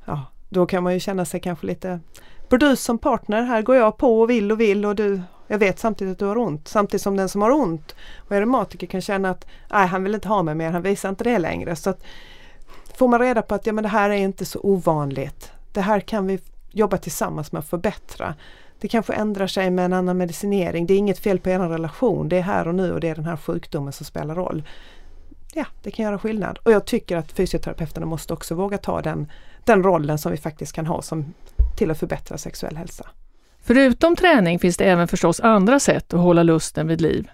ja, 0.05 0.25
då 0.49 0.67
kan 0.67 0.83
man 0.83 0.95
ju 0.95 1.01
känna 1.01 1.25
sig 1.25 1.41
kanske 1.41 1.67
lite 1.67 2.01
burdus 2.49 2.83
som 2.85 2.99
partner. 2.99 3.43
Här 3.43 3.63
går 3.63 3.77
jag 3.77 3.97
på 3.97 4.21
och 4.21 4.31
vill 4.31 4.53
och 4.53 4.61
vill 4.61 4.87
och 4.87 4.95
du, 4.95 5.21
jag 5.47 5.59
vet 5.59 5.79
samtidigt 5.79 6.13
att 6.13 6.19
du 6.19 6.25
har 6.25 6.39
ont. 6.39 6.69
Samtidigt 6.69 7.03
som 7.03 7.17
den 7.17 7.29
som 7.29 7.43
har 7.43 7.51
ont 7.51 7.95
och 8.17 8.37
är 8.37 8.41
reumatiker 8.41 8.87
kan 8.87 9.01
känna 9.01 9.31
att 9.31 9.47
nej, 9.71 9.87
han 9.87 10.05
vill 10.05 10.15
inte 10.15 10.29
ha 10.29 10.43
mig 10.43 10.55
mer, 10.55 10.71
han 10.71 10.83
visar 10.83 11.09
inte 11.09 11.25
det 11.25 11.39
längre. 11.39 11.77
Så 11.77 11.91
att, 11.91 12.03
Får 13.01 13.09
man 13.09 13.21
reda 13.21 13.43
på 13.43 13.55
att 13.55 13.67
ja, 13.67 13.73
men 13.73 13.83
det 13.83 13.89
här 13.89 14.11
är 14.11 14.15
inte 14.15 14.45
så 14.45 14.61
ovanligt. 14.63 15.53
Det 15.73 15.81
här 15.81 16.01
kan 16.01 16.27
vi 16.27 16.39
jobba 16.71 16.97
tillsammans 16.97 17.53
med 17.53 17.61
att 17.61 17.69
förbättra. 17.69 18.35
Det 18.81 18.89
kanske 18.89 19.13
ändrar 19.13 19.47
sig 19.47 19.71
med 19.71 19.85
en 19.85 19.93
annan 19.93 20.19
medicinering. 20.19 20.87
Det 20.87 20.95
är 20.95 20.99
inget 20.99 21.19
fel 21.19 21.39
på 21.39 21.51
er 21.51 21.59
relation. 21.59 22.29
Det 22.29 22.39
är 22.39 22.43
här 22.43 22.69
och 22.69 22.75
nu 22.75 22.93
och 22.93 23.01
det 23.01 23.09
är 23.09 23.15
den 23.15 23.25
här 23.25 23.37
sjukdomen 23.37 23.93
som 23.93 24.07
spelar 24.07 24.35
roll 24.35 24.63
ja, 25.55 25.67
det 25.83 25.91
kan 25.91 26.05
göra 26.05 26.19
skillnad. 26.19 26.59
Och 26.63 26.73
jag 26.73 26.87
tycker 26.87 27.17
att 27.17 27.33
fysioterapeuterna 27.33 28.07
måste 28.07 28.33
också 28.33 28.55
våga 28.55 28.79
ta 28.79 29.03
den, 29.03 29.31
den 29.65 29.83
rollen 29.83 30.19
som 30.19 30.33
vi 30.33 30.39
faktiskt 30.39 30.73
kan 30.73 30.87
ha 30.87 31.03
som 31.03 31.35
till 31.77 31.91
att 31.91 31.99
förbättra 31.99 32.39
sexuell 32.39 32.77
hälsa. 32.77 33.07
Förutom 33.63 34.17
träning 34.17 34.59
finns 34.59 34.77
det 34.77 34.85
även 34.85 35.09
förstås 35.09 35.41
andra 35.41 35.81
sätt 35.81 36.15
att 36.15 36.21
hålla 36.21 36.43
lusten 36.43 36.87
vid 36.89 37.01
liv. 37.01 37.31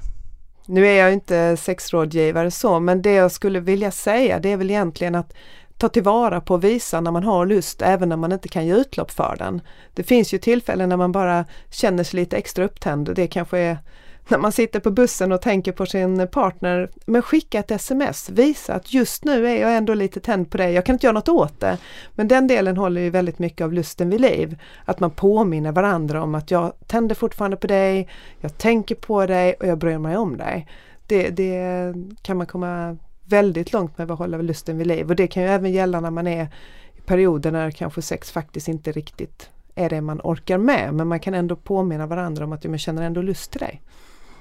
Nu 0.67 0.87
är 0.87 1.01
jag 1.03 1.13
inte 1.13 1.57
sexrådgivare 1.57 2.51
så, 2.51 2.81
men 2.81 3.03
det 3.03 3.13
jag 3.13 3.33
skulle 3.33 3.61
vilja 3.61 3.91
säga 3.91 4.39
det 4.39 4.53
är 4.53 4.57
väl 4.57 4.71
egentligen 4.71 5.15
att 5.15 5.35
ta 5.79 5.89
tillvara 5.89 6.41
på 6.41 6.55
och 6.55 6.65
visa 6.65 7.01
när 7.01 7.11
man 7.11 7.25
har 7.25 7.47
lust 7.47 7.83
även 7.83 8.09
när 8.09 8.17
man 8.17 8.33
inte 8.33 8.49
kan 8.49 8.67
ge 8.67 8.75
utlopp 8.75 9.11
för 9.11 9.37
den. 9.39 9.61
Det 9.95 10.03
finns 10.03 10.35
ju 10.35 10.39
tillfällen 10.39 10.89
när 10.89 10.97
man 10.97 11.13
bara 11.13 11.45
känner 11.71 12.05
sig 12.05 12.21
lite 12.21 12.37
extra 12.37 12.65
upptänd. 12.65 13.15
Det 13.15 13.27
kanske 13.27 13.59
är 13.59 13.79
när 14.29 14.39
man 14.39 14.53
sitter 14.53 14.81
på 14.81 14.91
bussen 14.91 15.33
och 15.33 15.43
tänker 15.43 15.73
på 15.73 15.87
sin 15.87 16.29
partner, 16.29 16.91
men 17.07 17.23
skicka 17.23 17.59
ett 17.59 17.71
sms, 17.71 18.31
visa 18.31 18.75
att 18.75 18.95
just 18.95 19.25
nu 19.25 19.47
är 19.47 19.61
jag 19.61 19.77
ändå 19.77 19.95
lite 19.95 20.21
tänd 20.21 20.51
på 20.51 20.57
dig, 20.57 20.73
jag 20.73 20.87
kan 20.87 20.95
inte 20.95 21.07
göra 21.07 21.15
något 21.15 21.29
åt 21.29 21.61
det. 21.61 21.79
Men 22.15 22.29
den 22.29 22.47
delen 22.47 22.77
håller 22.77 23.01
ju 23.01 23.11
väldigt 23.11 23.39
mycket 23.39 23.65
av 23.65 23.73
lusten 23.73 24.11
vid 24.11 24.21
liv. 24.21 24.59
Att 24.85 25.01
man 25.01 25.11
påminner 25.11 25.73
varandra 25.73 26.23
om 26.23 26.35
att 26.35 26.51
jag 26.51 26.73
tänder 26.87 27.15
fortfarande 27.15 27.57
på 27.57 27.67
dig, 27.67 28.09
jag 28.41 28.59
tänker 28.59 28.95
på 28.95 29.27
dig 29.27 29.55
och 29.61 29.67
jag 29.67 29.79
bryr 29.79 29.99
mig 29.99 30.17
om 30.17 30.37
dig. 30.37 30.67
Det, 31.07 31.31
det 31.31 31.95
kan 32.23 32.37
man 32.37 32.47
komma 32.47 32.97
väldigt 33.25 33.73
långt 33.73 33.99
med 33.99 34.11
att 34.11 34.19
hålla 34.19 34.39
lusten 34.39 34.79
vid 34.79 34.87
liv 34.87 35.09
och 35.09 35.17
det 35.17 35.27
kan 35.27 35.43
ju 35.43 35.49
även 35.49 35.73
gälla 35.73 36.01
när 36.01 36.11
man 36.11 36.27
är 36.27 36.49
i 36.97 37.01
perioder 37.01 37.51
när 37.51 37.71
kanske 37.71 38.03
sex 38.03 38.31
faktiskt 38.31 38.69
inte 38.69 38.93
riktigt 38.93 39.51
är 39.75 39.91
det 39.91 40.01
man 40.01 40.21
orkar 40.25 40.59
med 40.59 40.95
men 40.95 41.09
man 41.09 41.21
kan 41.21 41.35
ändå 41.35 41.57
påminna 41.57 42.07
varandra 42.07 42.45
om 42.45 42.53
att 42.53 42.65
jag 42.65 42.81
känner 42.81 43.03
ändå 43.03 43.23
lust 43.23 43.51
till 43.51 43.61
dig. 43.61 43.83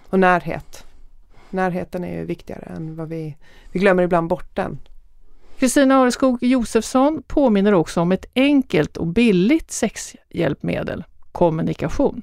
Och 0.09 0.19
närhet. 0.19 0.85
Närheten 1.49 2.03
är 2.03 2.19
ju 2.19 2.25
viktigare 2.25 2.73
än 2.75 2.95
vad 2.95 3.09
vi, 3.09 3.37
vi 3.71 3.79
glömmer 3.79 4.03
ibland 4.03 4.27
bort 4.27 4.55
den. 4.55 4.79
Kristina 5.59 5.95
Areskog 5.95 6.43
Josefsson 6.43 7.23
påminner 7.27 7.73
också 7.73 8.01
om 8.01 8.11
ett 8.11 8.25
enkelt 8.35 8.97
och 8.97 9.07
billigt 9.07 9.71
sexhjälpmedel, 9.71 11.03
kommunikation. 11.31 12.21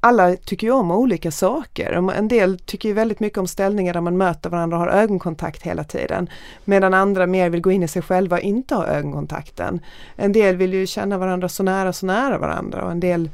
Alla 0.00 0.36
tycker 0.36 0.66
ju 0.66 0.72
om 0.72 0.90
olika 0.90 1.30
saker. 1.30 2.10
En 2.10 2.28
del 2.28 2.58
tycker 2.58 2.88
ju 2.88 2.94
väldigt 2.94 3.20
mycket 3.20 3.38
om 3.38 3.46
ställningar 3.46 3.92
där 3.92 4.00
man 4.00 4.16
möter 4.16 4.50
varandra 4.50 4.76
och 4.76 4.82
har 4.82 4.88
ögonkontakt 4.88 5.62
hela 5.62 5.84
tiden. 5.84 6.28
Medan 6.64 6.94
andra 6.94 7.26
mer 7.26 7.50
vill 7.50 7.60
gå 7.60 7.70
in 7.70 7.82
i 7.82 7.88
sig 7.88 8.02
själva 8.02 8.36
och 8.36 8.42
inte 8.42 8.74
ha 8.74 8.86
ögonkontakten. 8.86 9.80
En 10.16 10.32
del 10.32 10.56
vill 10.56 10.74
ju 10.74 10.86
känna 10.86 11.18
varandra 11.18 11.48
så 11.48 11.62
nära, 11.62 11.92
så 11.92 12.06
nära 12.06 12.38
varandra 12.38 12.84
och 12.84 12.90
en 12.90 13.00
del 13.00 13.30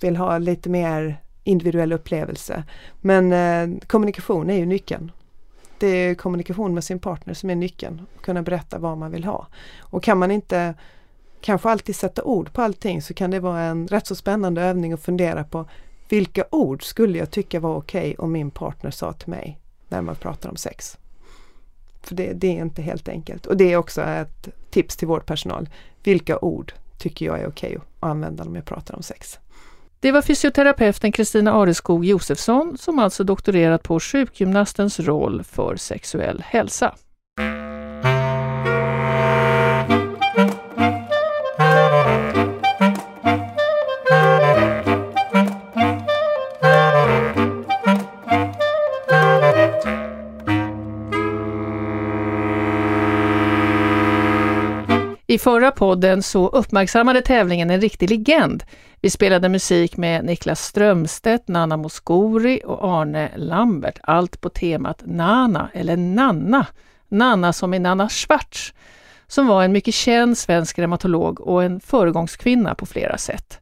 vill 0.00 0.16
ha 0.16 0.38
lite 0.38 0.68
mer 0.68 1.20
individuell 1.46 1.92
upplevelse. 1.92 2.64
Men 3.00 3.32
eh, 3.32 3.78
kommunikation 3.86 4.50
är 4.50 4.56
ju 4.56 4.66
nyckeln. 4.66 5.12
Det 5.78 5.86
är 5.86 6.14
kommunikation 6.14 6.74
med 6.74 6.84
sin 6.84 6.98
partner 6.98 7.34
som 7.34 7.50
är 7.50 7.54
nyckeln. 7.54 8.06
Kunna 8.20 8.42
berätta 8.42 8.78
vad 8.78 8.98
man 8.98 9.10
vill 9.10 9.24
ha. 9.24 9.46
Och 9.78 10.02
kan 10.02 10.18
man 10.18 10.30
inte 10.30 10.74
kanske 11.40 11.68
alltid 11.68 11.96
sätta 11.96 12.22
ord 12.22 12.52
på 12.52 12.62
allting 12.62 13.02
så 13.02 13.14
kan 13.14 13.30
det 13.30 13.40
vara 13.40 13.62
en 13.62 13.88
rätt 13.88 14.06
så 14.06 14.14
spännande 14.14 14.62
övning 14.62 14.92
att 14.92 15.02
fundera 15.02 15.44
på 15.44 15.68
vilka 16.08 16.44
ord 16.50 16.84
skulle 16.84 17.18
jag 17.18 17.30
tycka 17.30 17.60
var 17.60 17.76
okej 17.76 18.00
okay 18.00 18.24
om 18.24 18.32
min 18.32 18.50
partner 18.50 18.90
sa 18.90 19.12
till 19.12 19.28
mig 19.28 19.58
när 19.88 20.02
man 20.02 20.16
pratar 20.16 20.50
om 20.50 20.56
sex. 20.56 20.98
För 22.02 22.14
det, 22.14 22.32
det, 22.32 22.46
är 22.46 22.62
inte 22.62 22.82
helt 22.82 23.08
enkelt. 23.08 23.46
Och 23.46 23.56
det 23.56 23.72
är 23.72 23.76
också 23.76 24.02
ett 24.02 24.48
tips 24.70 24.96
till 24.96 25.08
vårdpersonal. 25.08 25.68
Vilka 26.02 26.38
ord 26.38 26.72
tycker 26.98 27.26
jag 27.26 27.40
är 27.40 27.48
okej 27.48 27.68
okay 27.68 27.76
att 28.00 28.10
använda 28.10 28.44
när 28.44 28.54
jag 28.54 28.64
pratar 28.64 28.96
om 28.96 29.02
sex? 29.02 29.38
Det 30.00 30.12
var 30.12 30.22
fysioterapeuten 30.22 31.12
Kristina 31.12 31.52
Areskog 31.52 32.04
Josefsson 32.04 32.78
som 32.78 32.98
alltså 32.98 33.24
doktorerat 33.24 33.82
på 33.82 34.00
sjukgymnastens 34.00 35.00
roll 35.00 35.44
för 35.44 35.76
sexuell 35.76 36.42
hälsa. 36.46 36.94
I 55.28 55.38
förra 55.38 55.70
podden 55.70 56.22
så 56.22 56.48
uppmärksammade 56.48 57.22
tävlingen 57.22 57.70
en 57.70 57.80
riktig 57.80 58.10
legend, 58.10 58.64
vi 59.06 59.10
spelade 59.10 59.48
musik 59.48 59.96
med 59.96 60.24
Niklas 60.24 60.64
Strömstedt, 60.64 61.48
Nanna 61.48 61.76
Moskouri 61.76 62.60
och 62.64 62.84
Arne 62.84 63.30
Lambert. 63.36 63.98
Allt 64.02 64.40
på 64.40 64.48
temat 64.48 65.02
Nana, 65.04 65.70
eller 65.74 65.96
Nanna. 65.96 66.66
Nanna 67.08 67.52
som 67.52 67.74
är 67.74 67.80
Nanna 67.80 68.08
Schwartz, 68.08 68.74
som 69.26 69.46
var 69.46 69.64
en 69.64 69.72
mycket 69.72 69.94
känd 69.94 70.38
svensk 70.38 70.78
reumatolog 70.78 71.40
och 71.40 71.64
en 71.64 71.80
föregångskvinna 71.80 72.74
på 72.74 72.86
flera 72.86 73.18
sätt. 73.18 73.60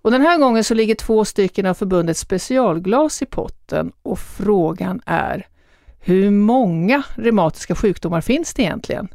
Och 0.02 0.12
den 0.12 0.22
här 0.22 0.38
gången 0.38 0.64
så 0.64 0.74
ligger 0.74 0.96
två 0.96 1.26
stycken 1.26 1.66
av 1.66 1.74
förbundets 1.74 2.20
specialglas 2.20 3.22
i 3.22 3.26
potten 3.26 3.92
och 4.04 4.20
frågan 4.20 5.02
är 5.06 5.48
hur 6.00 6.32
många 6.32 7.04
reumatiska 7.16 7.76
sjukdomar 7.76 8.22
finns 8.22 8.54
det 8.54 8.62
egentligen? 8.62 9.08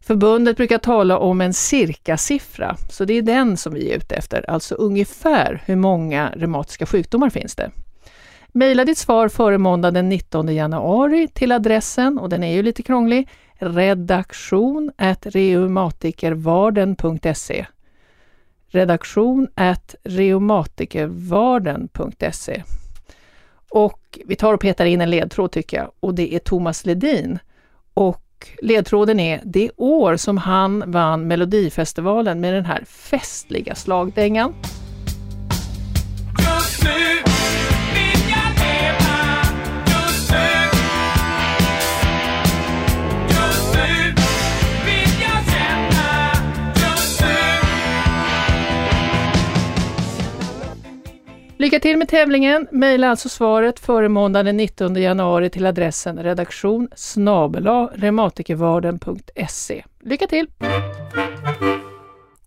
Förbundet 0.00 0.56
brukar 0.56 0.78
tala 0.78 1.18
om 1.18 1.40
en 1.40 1.54
cirka-siffra, 1.54 2.76
så 2.90 3.04
det 3.04 3.14
är 3.14 3.22
den 3.22 3.56
som 3.56 3.74
vi 3.74 3.90
är 3.90 3.96
ute 3.96 4.14
efter, 4.14 4.50
alltså 4.50 4.74
ungefär 4.74 5.62
hur 5.66 5.76
många 5.76 6.32
reumatiska 6.36 6.86
sjukdomar 6.86 7.30
finns 7.30 7.56
det? 7.56 7.70
Maila 8.52 8.84
ditt 8.84 8.98
svar 8.98 9.28
före 9.28 9.58
måndag 9.58 9.90
den 9.90 10.08
19 10.08 10.54
januari 10.54 11.28
till 11.28 11.52
adressen, 11.52 12.18
och 12.18 12.28
den 12.28 12.44
är 12.44 12.52
ju 12.52 12.62
lite 12.62 12.82
krånglig, 12.82 13.28
redaktion 13.54 14.92
reumatikervarden.se 15.22 17.66
redaktion 18.74 19.48
reumatikervarden.se 20.02 22.62
Och 23.70 24.18
vi 24.26 24.36
tar 24.36 24.54
och 24.54 24.60
petar 24.60 24.84
in 24.84 25.00
en 25.00 25.10
ledtråd 25.10 25.52
tycker 25.52 25.76
jag, 25.76 25.90
och 26.00 26.14
det 26.14 26.34
är 26.34 26.38
Thomas 26.38 26.86
Ledin. 26.86 27.38
Och 27.94 28.20
ledtråden 28.62 29.20
är 29.20 29.40
det 29.44 29.70
år 29.76 30.16
som 30.16 30.38
han 30.38 30.84
vann 30.86 31.26
Melodifestivalen 31.26 32.40
med 32.40 32.54
den 32.54 32.64
här 32.64 32.84
festliga 32.84 33.74
slagdängan. 33.74 34.54
Lycka 51.64 51.80
till 51.80 51.96
med 51.96 52.08
tävlingen! 52.08 52.68
Mejla 52.70 53.08
alltså 53.08 53.28
svaret 53.28 53.80
före 53.80 54.08
måndag 54.08 54.42
den 54.42 54.56
19 54.56 54.96
januari 54.96 55.50
till 55.50 55.66
adressen 55.66 56.22
redaktion 56.22 56.88
reumatikervarden.se. 57.94 59.84
Lycka 60.00 60.26
till! 60.26 60.46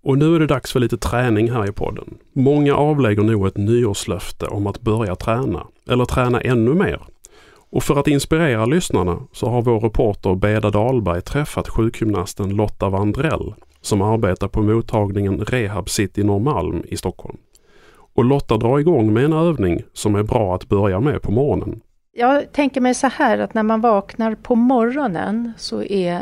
Och 0.03 0.17
nu 0.17 0.35
är 0.35 0.39
det 0.39 0.47
dags 0.47 0.71
för 0.71 0.79
lite 0.79 0.97
träning 0.97 1.51
här 1.51 1.69
i 1.69 1.71
podden. 1.71 2.17
Många 2.33 2.75
avlägger 2.75 3.23
nog 3.23 3.47
ett 3.47 3.57
nyårslöfte 3.57 4.45
om 4.45 4.67
att 4.67 4.81
börja 4.81 5.15
träna, 5.15 5.67
eller 5.89 6.05
träna 6.05 6.41
ännu 6.41 6.73
mer. 6.73 7.01
Och 7.69 7.83
för 7.83 7.99
att 7.99 8.07
inspirera 8.07 8.65
lyssnarna 8.65 9.19
så 9.31 9.49
har 9.49 9.61
vår 9.61 9.79
reporter 9.79 10.35
Beda 10.35 10.69
Dahlberg 10.69 11.21
träffat 11.21 11.69
sjukgymnasten 11.69 12.49
Lotta 12.49 12.89
Vandrell 12.89 13.53
som 13.81 14.01
arbetar 14.01 14.47
på 14.47 14.61
mottagningen 14.61 15.39
Rehab 15.39 15.89
City 15.89 16.23
Norrmalm 16.23 16.83
i 16.87 16.97
Stockholm. 16.97 17.37
Och 18.17 18.25
Lotta 18.25 18.57
drar 18.57 18.79
igång 18.79 19.13
med 19.13 19.25
en 19.25 19.33
övning 19.33 19.83
som 19.93 20.15
är 20.15 20.23
bra 20.23 20.55
att 20.55 20.69
börja 20.69 20.99
med 20.99 21.21
på 21.21 21.31
morgonen. 21.31 21.81
Jag 22.13 22.51
tänker 22.51 22.81
mig 22.81 22.93
så 22.93 23.07
här 23.07 23.37
att 23.37 23.53
när 23.53 23.63
man 23.63 23.81
vaknar 23.81 24.35
på 24.35 24.55
morgonen 24.55 25.51
så 25.57 25.83
är 25.83 26.21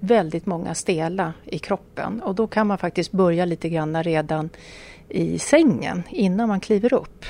väldigt 0.00 0.46
många 0.46 0.74
stela 0.74 1.32
i 1.44 1.58
kroppen 1.58 2.22
och 2.22 2.34
då 2.34 2.46
kan 2.46 2.66
man 2.66 2.78
faktiskt 2.78 3.12
börja 3.12 3.44
lite 3.44 3.68
grann 3.68 4.02
redan 4.02 4.50
i 5.08 5.38
sängen 5.38 6.02
innan 6.10 6.48
man 6.48 6.60
kliver 6.60 6.94
upp. 6.94 7.24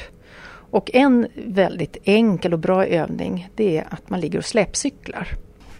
Och 0.71 0.91
en 0.95 1.27
väldigt 1.35 1.97
enkel 2.05 2.53
och 2.53 2.59
bra 2.59 2.87
övning 2.87 3.49
det 3.55 3.79
är 3.79 3.87
att 3.91 4.11
man 4.11 4.21
ligger 4.21 4.39
och 4.39 4.45
släpcyklar. 4.45 5.29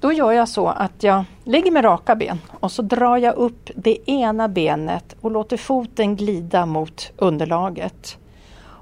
Då 0.01 0.13
gör 0.13 0.33
jag 0.33 0.49
så 0.49 0.69
att 0.69 1.03
jag 1.03 1.25
lägger 1.45 1.71
med 1.71 1.85
raka 1.85 2.17
ben 2.17 2.39
och 2.61 2.73
så 2.73 2.83
drar 2.83 3.17
jag 3.17 3.35
upp 3.35 3.71
det 3.75 4.11
ena 4.11 4.49
benet 4.49 5.17
och 5.21 5.31
låter 5.31 5.57
foten 5.57 6.17
glida 6.17 6.67
mot 6.67 7.13
underlaget. 7.17 8.19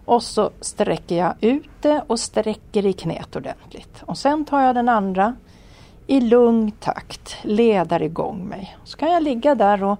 Och 0.05 0.23
så 0.23 0.51
sträcker 0.61 1.17
jag 1.17 1.35
ut 1.41 1.71
det 1.81 2.03
och 2.07 2.21
sträcker 2.21 2.87
i 2.87 2.93
knät 2.93 3.37
ordentligt. 3.37 4.03
Och 4.07 4.19
sen 4.19 4.45
tar 4.45 4.61
jag 4.61 4.75
den 4.75 4.89
andra 4.89 5.37
i 6.07 6.21
lugn 6.21 6.71
takt, 6.71 7.37
leder 7.43 8.03
igång 8.03 8.49
mig. 8.49 8.77
Så 8.85 8.97
kan 8.97 9.11
jag 9.11 9.23
ligga 9.23 9.55
där 9.55 9.85
och 9.85 9.99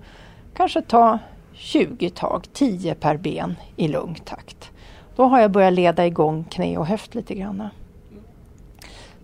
kanske 0.55 0.83
ta 0.83 1.19
20 1.53 2.11
tag, 2.11 2.47
10 2.53 2.95
per 2.95 3.17
ben 3.17 3.57
i 3.77 3.89
lugn 3.89 4.15
takt. 4.15 4.71
Då 5.17 5.25
har 5.25 5.41
jag 5.41 5.51
börjat 5.51 5.73
leda 5.73 6.07
igång 6.07 6.45
knä 6.45 6.79
och 6.79 6.87
höft 6.87 7.15
lite 7.15 7.35
grann. 7.35 7.69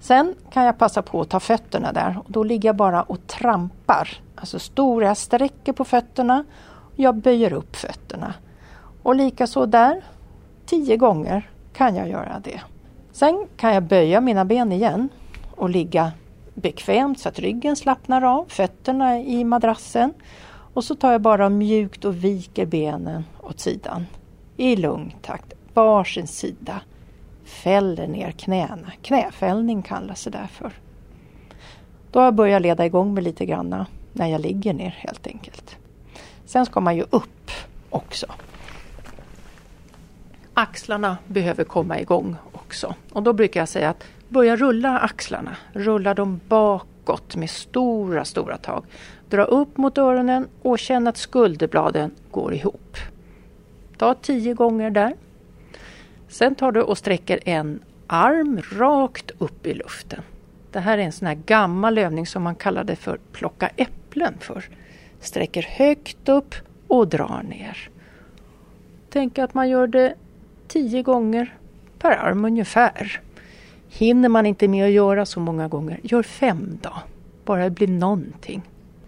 Sen 0.03 0.35
kan 0.53 0.65
jag 0.65 0.79
passa 0.79 1.03
på 1.03 1.21
att 1.21 1.29
ta 1.29 1.41
fötterna 1.41 1.93
där 1.93 2.19
och 2.25 2.33
då 2.33 2.45
ligger 2.45 2.69
jag 2.69 2.77
bara 2.77 3.03
och 3.03 3.27
trampar. 3.27 4.09
Alltså 4.35 4.59
stora, 4.59 5.07
jag 5.07 5.17
sträcker 5.17 5.73
på 5.73 5.85
fötterna 5.85 6.45
och 6.65 7.01
jag 7.01 7.15
böjer 7.15 7.53
upp 7.53 7.77
fötterna. 7.77 8.35
Och 9.03 9.15
likaså 9.15 9.67
där, 9.67 10.05
tio 10.67 10.97
gånger 10.97 11.51
kan 11.73 11.97
jag 11.97 12.09
göra 12.09 12.41
det. 12.45 12.61
Sen 13.13 13.47
kan 13.57 13.75
jag 13.75 13.83
böja 13.83 14.21
mina 14.21 14.45
ben 14.45 14.73
igen 14.73 15.09
och 15.57 15.71
ligga 15.71 16.13
bekvämt 16.55 17.21
så 17.21 17.29
att 17.29 17.39
ryggen 17.39 17.77
slappnar 17.77 18.23
av, 18.23 18.45
fötterna 18.49 19.21
i 19.21 19.45
madrassen. 19.45 20.15
Och 20.75 20.85
så 20.85 20.95
tar 20.95 21.13
jag 21.13 21.21
bara 21.21 21.49
mjukt 21.49 22.05
och 22.05 22.25
viker 22.25 22.67
benen 22.67 23.25
åt 23.43 23.61
sidan 23.61 24.07
i 24.57 24.77
lugn 24.77 25.13
takt, 25.23 25.53
varsin 25.75 26.27
sida 26.27 26.81
fäller 27.53 28.07
ner 28.07 28.31
knäna. 28.31 28.93
Knäfällning 29.03 29.83
kallas 29.83 30.25
det 30.25 30.31
därför. 30.31 30.73
Då 32.11 32.19
har 32.19 32.25
jag 32.25 32.35
börjat 32.35 32.63
leda 32.63 32.87
igång 32.87 33.15
mig 33.15 33.23
lite 33.23 33.47
granna 33.47 33.87
när 34.13 34.27
jag 34.27 34.41
ligger 34.41 34.75
ner 34.75 34.91
helt 34.99 35.27
enkelt. 35.27 35.77
Sen 36.45 36.67
ska 36.67 36.81
man 36.81 36.97
ju 36.97 37.05
upp 37.11 37.51
också. 37.91 38.27
Axlarna 40.55 41.17
behöver 41.27 41.65
komma 41.65 42.01
igång 42.01 42.37
också. 42.53 42.95
Och 43.13 43.23
då 43.23 43.33
brukar 43.33 43.61
jag 43.61 43.69
säga 43.69 43.91
att 43.91 44.05
börja 44.29 44.57
rulla 44.57 44.99
axlarna. 44.99 45.57
Rulla 45.73 46.15
dem 46.15 46.41
bakåt 46.49 47.37
med 47.37 47.51
stora, 47.51 48.25
stora 48.25 48.57
tag. 48.57 48.85
Dra 49.29 49.45
upp 49.45 49.77
mot 49.77 49.99
öronen 49.99 50.49
och 50.63 50.79
känn 50.79 51.07
att 51.07 51.17
skulderbladen 51.17 52.11
går 52.31 52.55
ihop. 52.55 52.97
Ta 53.97 54.15
tio 54.15 54.55
gånger 54.55 54.91
där. 54.91 55.15
Sen 56.33 56.55
tar 56.55 56.73
du 56.73 56.83
och 56.83 56.99
sträcker 56.99 57.41
en 57.45 57.81
arm 58.07 58.61
rakt 58.73 59.31
upp 59.39 59.67
i 59.67 59.75
luften. 59.75 60.23
Det 60.71 60.81
här 60.81 60.99
är 60.99 61.03
en 61.03 61.13
sån 61.13 61.29
här 61.29 61.35
gammal 61.35 61.99
övning 61.99 62.27
som 62.27 62.43
man 62.43 62.55
kallade 62.55 62.97
för 62.97 63.19
plocka 63.33 63.71
äpplen 63.77 64.35
för. 64.41 64.65
Sträcker 65.21 65.63
högt 65.63 66.29
upp 66.29 66.55
och 66.87 67.09
drar 67.09 67.43
ner. 67.49 67.89
Tänk 69.11 69.39
att 69.39 69.55
man 69.55 69.69
gör 69.69 69.87
det 69.87 70.15
tio 70.69 71.03
gånger 71.03 71.57
per 71.99 72.11
arm 72.11 72.45
ungefär. 72.45 73.21
Hinner 73.89 74.29
man 74.29 74.47
inte 74.47 74.69
med 74.69 74.87
att 74.87 74.93
göra 74.93 75.27
så 75.27 75.41
många 75.41 75.69
gånger, 75.69 76.01
gör 76.03 76.23
fem 76.23 76.79
då. 76.83 76.93
Bara 77.45 77.65
det 77.65 77.71
blir 77.71 77.89
någonting. 77.89 78.63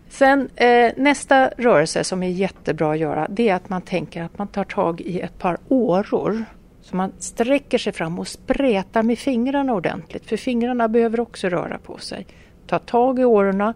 Sen 0.09 0.49
eh, 0.57 0.93
nästa 0.97 1.49
rörelse 1.49 2.05
som 2.05 2.23
är 2.23 2.29
jättebra 2.29 2.93
att 2.93 2.99
göra 2.99 3.27
det 3.31 3.49
är 3.49 3.55
att 3.55 3.69
man 3.69 3.83
tänker 3.83 4.23
att 4.23 4.39
man 4.39 4.49
tar 4.49 4.65
tag 4.65 5.01
i 5.01 5.21
ett 5.21 5.39
par 5.39 5.59
åror 5.69 6.45
så 6.85 6.97
man 6.97 7.12
sträcker 7.18 7.79
sig 7.79 7.92
fram 7.92 8.18
och 8.18 8.29
spretar 8.29 9.03
med 9.03 9.18
fingrarna 9.18 9.75
ordentligt, 9.75 10.27
för 10.27 10.37
fingrarna 10.37 10.88
behöver 10.88 11.20
också 11.20 11.49
röra 11.49 11.79
på 11.79 11.99
sig. 11.99 12.27
Ta 12.66 12.79
tag 12.79 13.18
i 13.18 13.25
årorna, 13.25 13.75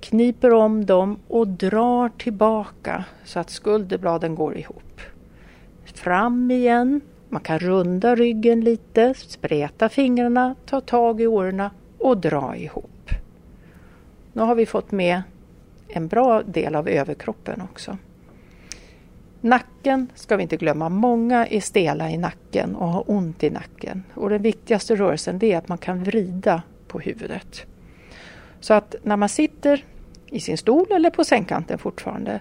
kniper 0.00 0.52
om 0.52 0.86
dem 0.86 1.18
och 1.28 1.48
drar 1.48 2.08
tillbaka 2.08 3.04
så 3.24 3.38
att 3.38 3.50
skulderbladen 3.50 4.34
går 4.34 4.56
ihop. 4.56 5.00
Fram 5.84 6.50
igen, 6.50 7.00
man 7.28 7.42
kan 7.42 7.58
runda 7.58 8.14
ryggen 8.14 8.60
lite, 8.60 9.14
spreta 9.14 9.88
fingrarna, 9.88 10.54
ta 10.66 10.80
tag 10.80 11.20
i 11.20 11.26
årorna 11.26 11.70
och 11.98 12.18
dra 12.18 12.56
ihop. 12.56 13.10
Nu 14.32 14.42
har 14.42 14.54
vi 14.54 14.66
fått 14.66 14.92
med 14.92 15.22
en 15.88 16.08
bra 16.08 16.42
del 16.42 16.74
av 16.74 16.88
överkroppen 16.88 17.62
också. 17.72 17.98
Nacken 19.40 20.12
ska 20.14 20.36
vi 20.36 20.42
inte 20.42 20.56
glömma. 20.56 20.88
Många 20.88 21.46
är 21.46 21.60
stela 21.60 22.10
i 22.10 22.16
nacken 22.16 22.76
och 22.76 22.88
har 22.88 23.10
ont 23.10 23.42
i 23.42 23.50
nacken. 23.50 24.04
Och 24.14 24.30
den 24.30 24.42
viktigaste 24.42 24.96
rörelsen 24.96 25.44
är 25.44 25.58
att 25.58 25.68
man 25.68 25.78
kan 25.78 26.04
vrida 26.04 26.62
på 26.88 27.00
huvudet. 27.00 27.66
Så 28.60 28.74
att 28.74 28.94
när 29.02 29.16
man 29.16 29.28
sitter 29.28 29.84
i 30.26 30.40
sin 30.40 30.58
stol 30.58 30.86
eller 30.90 31.10
på 31.10 31.24
sängkanten 31.24 31.78
fortfarande, 31.78 32.40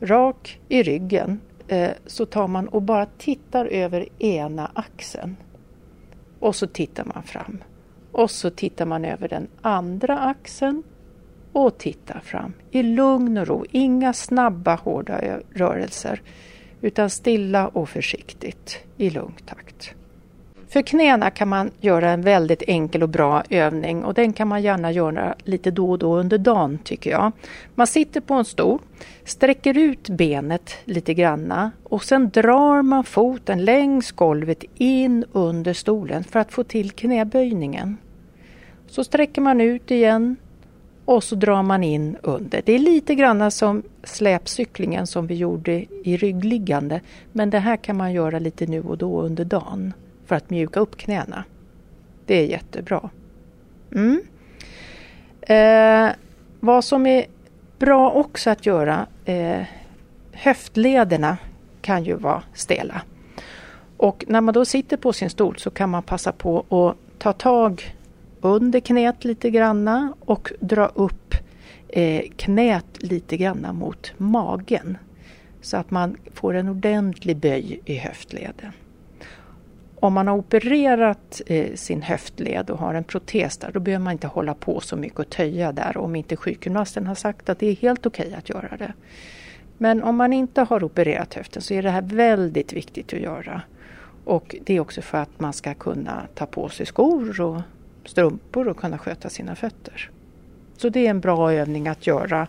rak 0.00 0.60
i 0.68 0.82
ryggen, 0.82 1.40
eh, 1.68 1.90
så 2.06 2.26
tar 2.26 2.48
man 2.48 2.68
och 2.68 2.82
bara 2.82 3.06
tittar 3.06 3.66
över 3.66 4.08
ena 4.18 4.70
axeln. 4.74 5.36
Och 6.38 6.56
så 6.56 6.66
tittar 6.66 7.04
man 7.04 7.22
fram. 7.22 7.58
Och 8.12 8.30
så 8.30 8.50
tittar 8.50 8.86
man 8.86 9.04
över 9.04 9.28
den 9.28 9.48
andra 9.62 10.18
axeln 10.18 10.82
och 11.58 11.78
tittar 11.78 12.20
fram 12.20 12.52
i 12.70 12.82
lugn 12.82 13.38
och 13.38 13.46
ro. 13.46 13.64
Inga 13.70 14.12
snabba 14.12 14.74
hårda 14.74 15.20
rörelser 15.54 16.22
utan 16.80 17.10
stilla 17.10 17.68
och 17.68 17.88
försiktigt 17.88 18.78
i 18.96 19.10
lugn 19.10 19.34
takt. 19.46 19.94
För 20.68 20.82
knäna 20.82 21.30
kan 21.30 21.48
man 21.48 21.70
göra 21.80 22.10
en 22.10 22.22
väldigt 22.22 22.62
enkel 22.66 23.02
och 23.02 23.08
bra 23.08 23.42
övning 23.50 24.04
och 24.04 24.14
den 24.14 24.32
kan 24.32 24.48
man 24.48 24.62
gärna 24.62 24.92
göra 24.92 25.34
lite 25.44 25.70
då 25.70 25.90
och 25.90 25.98
då 25.98 26.16
under 26.16 26.38
dagen 26.38 26.78
tycker 26.84 27.10
jag. 27.10 27.32
Man 27.74 27.86
sitter 27.86 28.20
på 28.20 28.34
en 28.34 28.44
stol, 28.44 28.78
sträcker 29.24 29.78
ut 29.78 30.08
benet 30.08 30.76
lite 30.84 31.14
granna 31.14 31.70
och 31.82 32.04
sen 32.04 32.30
drar 32.30 32.82
man 32.82 33.04
foten 33.04 33.64
längs 33.64 34.12
golvet 34.12 34.64
in 34.74 35.24
under 35.32 35.72
stolen 35.72 36.24
för 36.24 36.38
att 36.38 36.52
få 36.52 36.64
till 36.64 36.90
knäböjningen. 36.90 37.96
Så 38.86 39.04
sträcker 39.04 39.40
man 39.40 39.60
ut 39.60 39.90
igen 39.90 40.36
och 41.08 41.24
så 41.24 41.34
drar 41.34 41.62
man 41.62 41.84
in 41.84 42.16
under. 42.22 42.62
Det 42.64 42.72
är 42.72 42.78
lite 42.78 43.14
grann 43.14 43.50
som 43.50 43.82
släpcyklingen 44.04 45.06
som 45.06 45.26
vi 45.26 45.34
gjorde 45.34 45.84
i 46.04 46.16
ryggliggande 46.16 47.00
men 47.32 47.50
det 47.50 47.58
här 47.58 47.76
kan 47.76 47.96
man 47.96 48.12
göra 48.12 48.38
lite 48.38 48.66
nu 48.66 48.82
och 48.82 48.98
då 48.98 49.22
under 49.22 49.44
dagen 49.44 49.92
för 50.26 50.36
att 50.36 50.50
mjuka 50.50 50.80
upp 50.80 50.96
knäna. 50.96 51.44
Det 52.26 52.34
är 52.34 52.46
jättebra. 52.46 53.10
Mm. 53.92 54.22
Eh, 55.40 56.12
vad 56.60 56.84
som 56.84 57.06
är 57.06 57.26
bra 57.78 58.10
också 58.10 58.50
att 58.50 58.66
göra, 58.66 59.06
eh, 59.24 59.62
höftlederna 60.32 61.36
kan 61.80 62.04
ju 62.04 62.14
vara 62.14 62.42
stela. 62.54 63.02
Och 63.96 64.24
när 64.28 64.40
man 64.40 64.54
då 64.54 64.64
sitter 64.64 64.96
på 64.96 65.12
sin 65.12 65.30
stol 65.30 65.58
så 65.58 65.70
kan 65.70 65.90
man 65.90 66.02
passa 66.02 66.32
på 66.32 66.58
att 66.58 67.18
ta 67.18 67.32
tag 67.32 67.94
under 68.40 68.80
knät 68.80 69.24
lite 69.24 69.50
granna 69.50 70.14
och 70.20 70.52
dra 70.60 70.86
upp 70.86 71.34
eh, 71.88 72.24
knät 72.36 73.02
lite 73.02 73.36
granna 73.36 73.72
mot 73.72 74.12
magen. 74.16 74.98
Så 75.60 75.76
att 75.76 75.90
man 75.90 76.16
får 76.34 76.54
en 76.54 76.68
ordentlig 76.68 77.36
böj 77.36 77.80
i 77.84 77.96
höftleden. 77.96 78.72
Om 80.00 80.12
man 80.12 80.28
har 80.28 80.36
opererat 80.36 81.42
eh, 81.46 81.74
sin 81.74 82.02
höftled 82.02 82.70
och 82.70 82.78
har 82.78 82.94
en 82.94 83.04
protes 83.04 83.58
där, 83.58 83.70
då 83.72 83.80
behöver 83.80 84.04
man 84.04 84.12
inte 84.12 84.26
hålla 84.26 84.54
på 84.54 84.80
så 84.80 84.96
mycket 84.96 85.18
och 85.18 85.30
töja 85.30 85.72
där 85.72 85.96
om 85.96 86.16
inte 86.16 86.36
sjukgymnasten 86.36 87.06
har 87.06 87.14
sagt 87.14 87.48
att 87.48 87.58
det 87.58 87.66
är 87.66 87.76
helt 87.76 88.06
okej 88.06 88.26
okay 88.26 88.38
att 88.38 88.48
göra 88.48 88.76
det. 88.76 88.92
Men 89.78 90.02
om 90.02 90.16
man 90.16 90.32
inte 90.32 90.62
har 90.62 90.84
opererat 90.84 91.34
höften 91.34 91.62
så 91.62 91.74
är 91.74 91.82
det 91.82 91.90
här 91.90 92.02
väldigt 92.02 92.72
viktigt 92.72 93.12
att 93.12 93.20
göra. 93.20 93.62
Och 94.24 94.56
det 94.64 94.76
är 94.76 94.80
också 94.80 95.02
för 95.02 95.18
att 95.18 95.40
man 95.40 95.52
ska 95.52 95.74
kunna 95.74 96.26
ta 96.34 96.46
på 96.46 96.68
sig 96.68 96.86
skor 96.86 97.40
och 97.40 97.60
strumpor 98.08 98.68
och 98.68 98.76
kunna 98.76 98.98
sköta 98.98 99.28
sina 99.28 99.56
fötter. 99.56 100.10
Så 100.76 100.88
det 100.88 101.06
är 101.06 101.10
en 101.10 101.20
bra 101.20 101.52
övning 101.52 101.88
att 101.88 102.06
göra. 102.06 102.46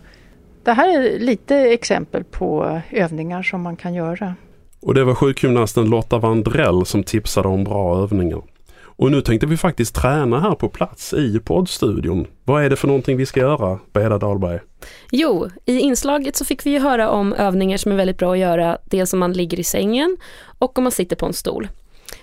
Det 0.62 0.72
här 0.72 0.88
är 0.88 1.18
lite 1.18 1.56
exempel 1.56 2.24
på 2.24 2.80
övningar 2.90 3.42
som 3.42 3.62
man 3.62 3.76
kan 3.76 3.94
göra. 3.94 4.34
Och 4.82 4.94
det 4.94 5.04
var 5.04 5.14
sjukgymnasten 5.14 5.90
Lotta 5.90 6.18
Vandrell 6.18 6.86
som 6.86 7.02
tipsade 7.02 7.48
om 7.48 7.64
bra 7.64 8.02
övningar. 8.02 8.42
Och 9.00 9.10
nu 9.10 9.20
tänkte 9.20 9.46
vi 9.46 9.56
faktiskt 9.56 9.94
träna 9.94 10.40
här 10.40 10.54
på 10.54 10.68
plats 10.68 11.12
i 11.12 11.40
poddstudion. 11.40 12.26
Vad 12.44 12.64
är 12.64 12.70
det 12.70 12.76
för 12.76 12.86
någonting 12.86 13.16
vi 13.16 13.26
ska 13.26 13.40
göra, 13.40 13.78
Beda 13.92 14.18
Dahlberg? 14.18 14.60
Jo, 15.10 15.48
i 15.64 15.78
inslaget 15.78 16.36
så 16.36 16.44
fick 16.44 16.66
vi 16.66 16.70
ju 16.70 16.78
höra 16.78 17.10
om 17.10 17.32
övningar 17.32 17.76
som 17.76 17.92
är 17.92 17.96
väldigt 17.96 18.18
bra 18.18 18.32
att 18.32 18.38
göra, 18.38 18.78
dels 18.84 19.12
om 19.12 19.18
man 19.18 19.32
ligger 19.32 19.60
i 19.60 19.64
sängen 19.64 20.16
och 20.58 20.78
om 20.78 20.84
man 20.84 20.92
sitter 20.92 21.16
på 21.16 21.26
en 21.26 21.32
stol. 21.32 21.68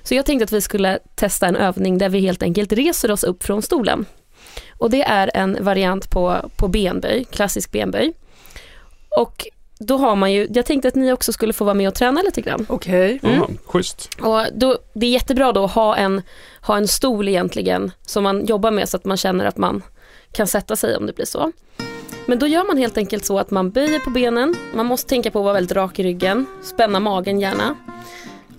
Så 0.07 0.15
jag 0.15 0.25
tänkte 0.25 0.43
att 0.43 0.51
vi 0.51 0.61
skulle 0.61 0.99
testa 1.15 1.47
en 1.47 1.55
övning 1.55 1.97
där 1.97 2.09
vi 2.09 2.19
helt 2.19 2.43
enkelt 2.43 2.73
reser 2.73 3.11
oss 3.11 3.23
upp 3.23 3.43
från 3.43 3.61
stolen. 3.61 4.05
Och 4.77 4.89
det 4.89 5.01
är 5.01 5.31
en 5.33 5.57
variant 5.61 6.09
på, 6.09 6.49
på 6.57 6.67
benböj, 6.67 7.25
klassisk 7.31 7.71
benböj. 7.71 8.13
Och 9.17 9.47
då 9.79 9.97
har 9.97 10.15
man 10.15 10.33
ju, 10.33 10.47
jag 10.51 10.65
tänkte 10.65 10.87
att 10.87 10.95
ni 10.95 11.11
också 11.11 11.33
skulle 11.33 11.53
få 11.53 11.65
vara 11.65 11.73
med 11.73 11.87
och 11.87 11.95
träna 11.95 12.21
lite 12.21 12.41
grann. 12.41 12.65
Okej. 12.69 13.15
Okay. 13.15 13.35
Mm. 13.35 13.57
Schysst. 13.65 14.09
Och 14.21 14.41
då, 14.53 14.77
det 14.93 15.05
är 15.05 15.11
jättebra 15.11 15.51
då 15.51 15.63
att 15.63 15.71
ha 15.71 15.95
en, 15.95 16.21
ha 16.61 16.77
en 16.77 16.87
stol 16.87 17.27
egentligen 17.27 17.91
som 18.05 18.23
man 18.23 18.45
jobbar 18.45 18.71
med 18.71 18.89
så 18.89 18.97
att 18.97 19.05
man 19.05 19.17
känner 19.17 19.45
att 19.45 19.57
man 19.57 19.83
kan 20.31 20.47
sätta 20.47 20.75
sig 20.75 20.97
om 20.97 21.05
det 21.05 21.15
blir 21.15 21.25
så. 21.25 21.51
Men 22.25 22.39
då 22.39 22.47
gör 22.47 22.67
man 22.67 22.77
helt 22.77 22.97
enkelt 22.97 23.25
så 23.25 23.39
att 23.39 23.51
man 23.51 23.71
böjer 23.71 23.99
på 23.99 24.09
benen, 24.09 24.55
man 24.73 24.85
måste 24.85 25.09
tänka 25.09 25.31
på 25.31 25.39
att 25.39 25.45
vara 25.45 25.53
väldigt 25.53 25.77
rak 25.77 25.99
i 25.99 26.03
ryggen, 26.03 26.45
spänna 26.63 26.99
magen 26.99 27.39
gärna. 27.39 27.75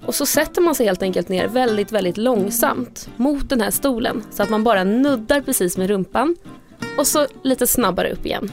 Och 0.09 0.15
så 0.15 0.27
sätter 0.27 0.61
man 0.63 0.75
sig 0.75 0.87
helt 0.87 1.03
enkelt 1.03 1.29
ner 1.29 1.49
väldigt, 1.49 1.93
väldigt 1.93 2.17
långsamt 2.17 3.09
mot 3.17 3.49
den 3.49 3.61
här 3.61 3.71
stolen 3.71 4.25
så 4.31 4.43
att 4.43 4.51
man 4.51 4.65
bara 4.65 4.85
nuddar 4.85 5.41
precis 5.41 5.77
med 5.77 5.89
rumpan 5.89 6.37
och 6.99 7.07
så 7.07 7.27
lite 7.43 7.67
snabbare 7.67 8.13
upp 8.13 8.27
igen. 8.27 8.51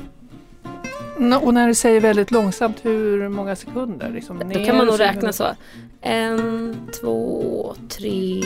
Och 1.42 1.54
när 1.54 1.68
du 1.68 1.74
säger 1.74 2.02
väldigt 2.02 2.32
långsamt, 2.32 2.78
hur 2.82 3.30
många 3.30 3.56
sekunder? 3.56 4.10
Liksom 4.10 4.40
Då 4.54 4.66
kan 4.66 4.78
man 4.78 4.86
nog 4.86 5.00
räkna 5.00 5.34
så. 5.34 5.46
En, 6.02 6.78
två, 7.02 7.76
tre, 7.90 8.42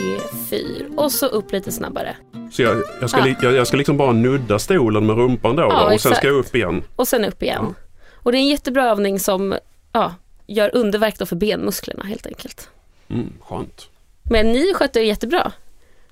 fyra 0.50 0.86
och 0.96 1.12
så 1.12 1.26
upp 1.26 1.52
lite 1.52 1.72
snabbare. 1.72 2.16
Så 2.50 2.62
jag, 2.62 2.82
jag, 3.00 3.10
ska, 3.10 3.28
ja. 3.28 3.34
jag, 3.42 3.52
jag 3.52 3.66
ska 3.66 3.76
liksom 3.76 3.96
bara 3.96 4.12
nudda 4.12 4.58
stolen 4.58 5.06
med 5.06 5.16
rumpan 5.16 5.56
då, 5.56 5.62
ja, 5.62 5.88
då 5.88 5.94
och 5.94 6.00
sen 6.00 6.14
ska 6.14 6.26
jag 6.26 6.36
upp 6.36 6.54
igen? 6.54 6.82
Och 6.96 7.08
sen 7.08 7.24
upp 7.24 7.42
igen. 7.42 7.64
Ja. 7.68 7.74
Och 8.14 8.32
det 8.32 8.38
är 8.38 8.40
en 8.40 8.48
jättebra 8.48 8.84
övning 8.84 9.20
som 9.20 9.54
ja, 9.92 10.14
gör 10.46 10.76
underverk 10.76 11.18
då 11.18 11.26
för 11.26 11.36
benmusklerna 11.36 12.04
helt 12.04 12.26
enkelt. 12.26 12.70
Mm, 13.10 13.32
skönt. 13.40 13.88
Men 14.22 14.52
ni 14.52 14.74
skötte 14.74 15.00
er 15.00 15.04
jättebra. 15.04 15.52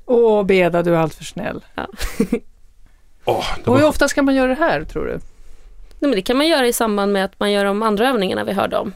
Åh 0.06 0.44
Beda, 0.44 0.82
du 0.82 0.94
är 0.94 0.98
alltför 0.98 1.24
snäll. 1.24 1.64
Ja. 1.74 1.86
oh, 3.24 3.44
var... 3.64 3.72
Och 3.72 3.78
hur 3.78 3.86
ofta 3.86 4.08
ska 4.08 4.22
man 4.22 4.34
göra 4.34 4.48
det 4.48 4.54
här 4.54 4.84
tror 4.84 5.04
du? 5.04 5.12
Nej, 5.12 5.20
men 6.00 6.10
det 6.10 6.22
kan 6.22 6.36
man 6.36 6.48
göra 6.48 6.66
i 6.66 6.72
samband 6.72 7.12
med 7.12 7.24
att 7.24 7.40
man 7.40 7.52
gör 7.52 7.64
de 7.64 7.82
andra 7.82 8.08
övningarna 8.08 8.44
vi 8.44 8.52
hörde 8.52 8.78
om. 8.78 8.92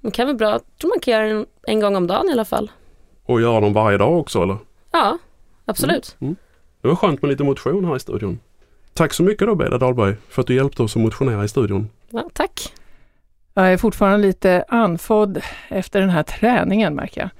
Det 0.00 0.10
kan 0.10 0.26
vara 0.26 0.36
bra, 0.36 0.50
jag 0.50 0.60
tror 0.80 0.88
man 0.88 1.00
kan 1.00 1.14
göra 1.14 1.38
det 1.38 1.46
en 1.62 1.80
gång 1.80 1.96
om 1.96 2.06
dagen 2.06 2.28
i 2.28 2.32
alla 2.32 2.44
fall. 2.44 2.70
Och 3.24 3.40
göra 3.40 3.60
dem 3.60 3.72
varje 3.72 3.98
dag 3.98 4.18
också 4.18 4.42
eller? 4.42 4.56
Ja, 4.90 5.18
absolut. 5.64 6.16
Mm. 6.20 6.28
Mm. 6.28 6.36
Det 6.82 6.88
var 6.88 6.94
skönt 6.96 7.22
med 7.22 7.28
lite 7.28 7.44
motion 7.44 7.84
här 7.84 7.96
i 7.96 8.00
studion. 8.00 8.38
Tack 8.94 9.12
så 9.14 9.22
mycket 9.22 9.46
då 9.46 9.54
Beda 9.54 9.78
Dahlberg 9.78 10.14
för 10.28 10.40
att 10.42 10.46
du 10.46 10.54
hjälpte 10.54 10.82
oss 10.82 10.96
att 10.96 11.02
motionera 11.02 11.44
i 11.44 11.48
studion. 11.48 11.88
Ja, 12.10 12.30
tack. 12.32 12.72
Jag 13.60 13.72
är 13.72 13.76
fortfarande 13.76 14.26
lite 14.26 14.64
andfådd 14.68 15.40
efter 15.68 16.00
den 16.00 16.10
här 16.10 16.22
träningen 16.22 16.94
märker 16.94 17.20
jag. 17.20 17.30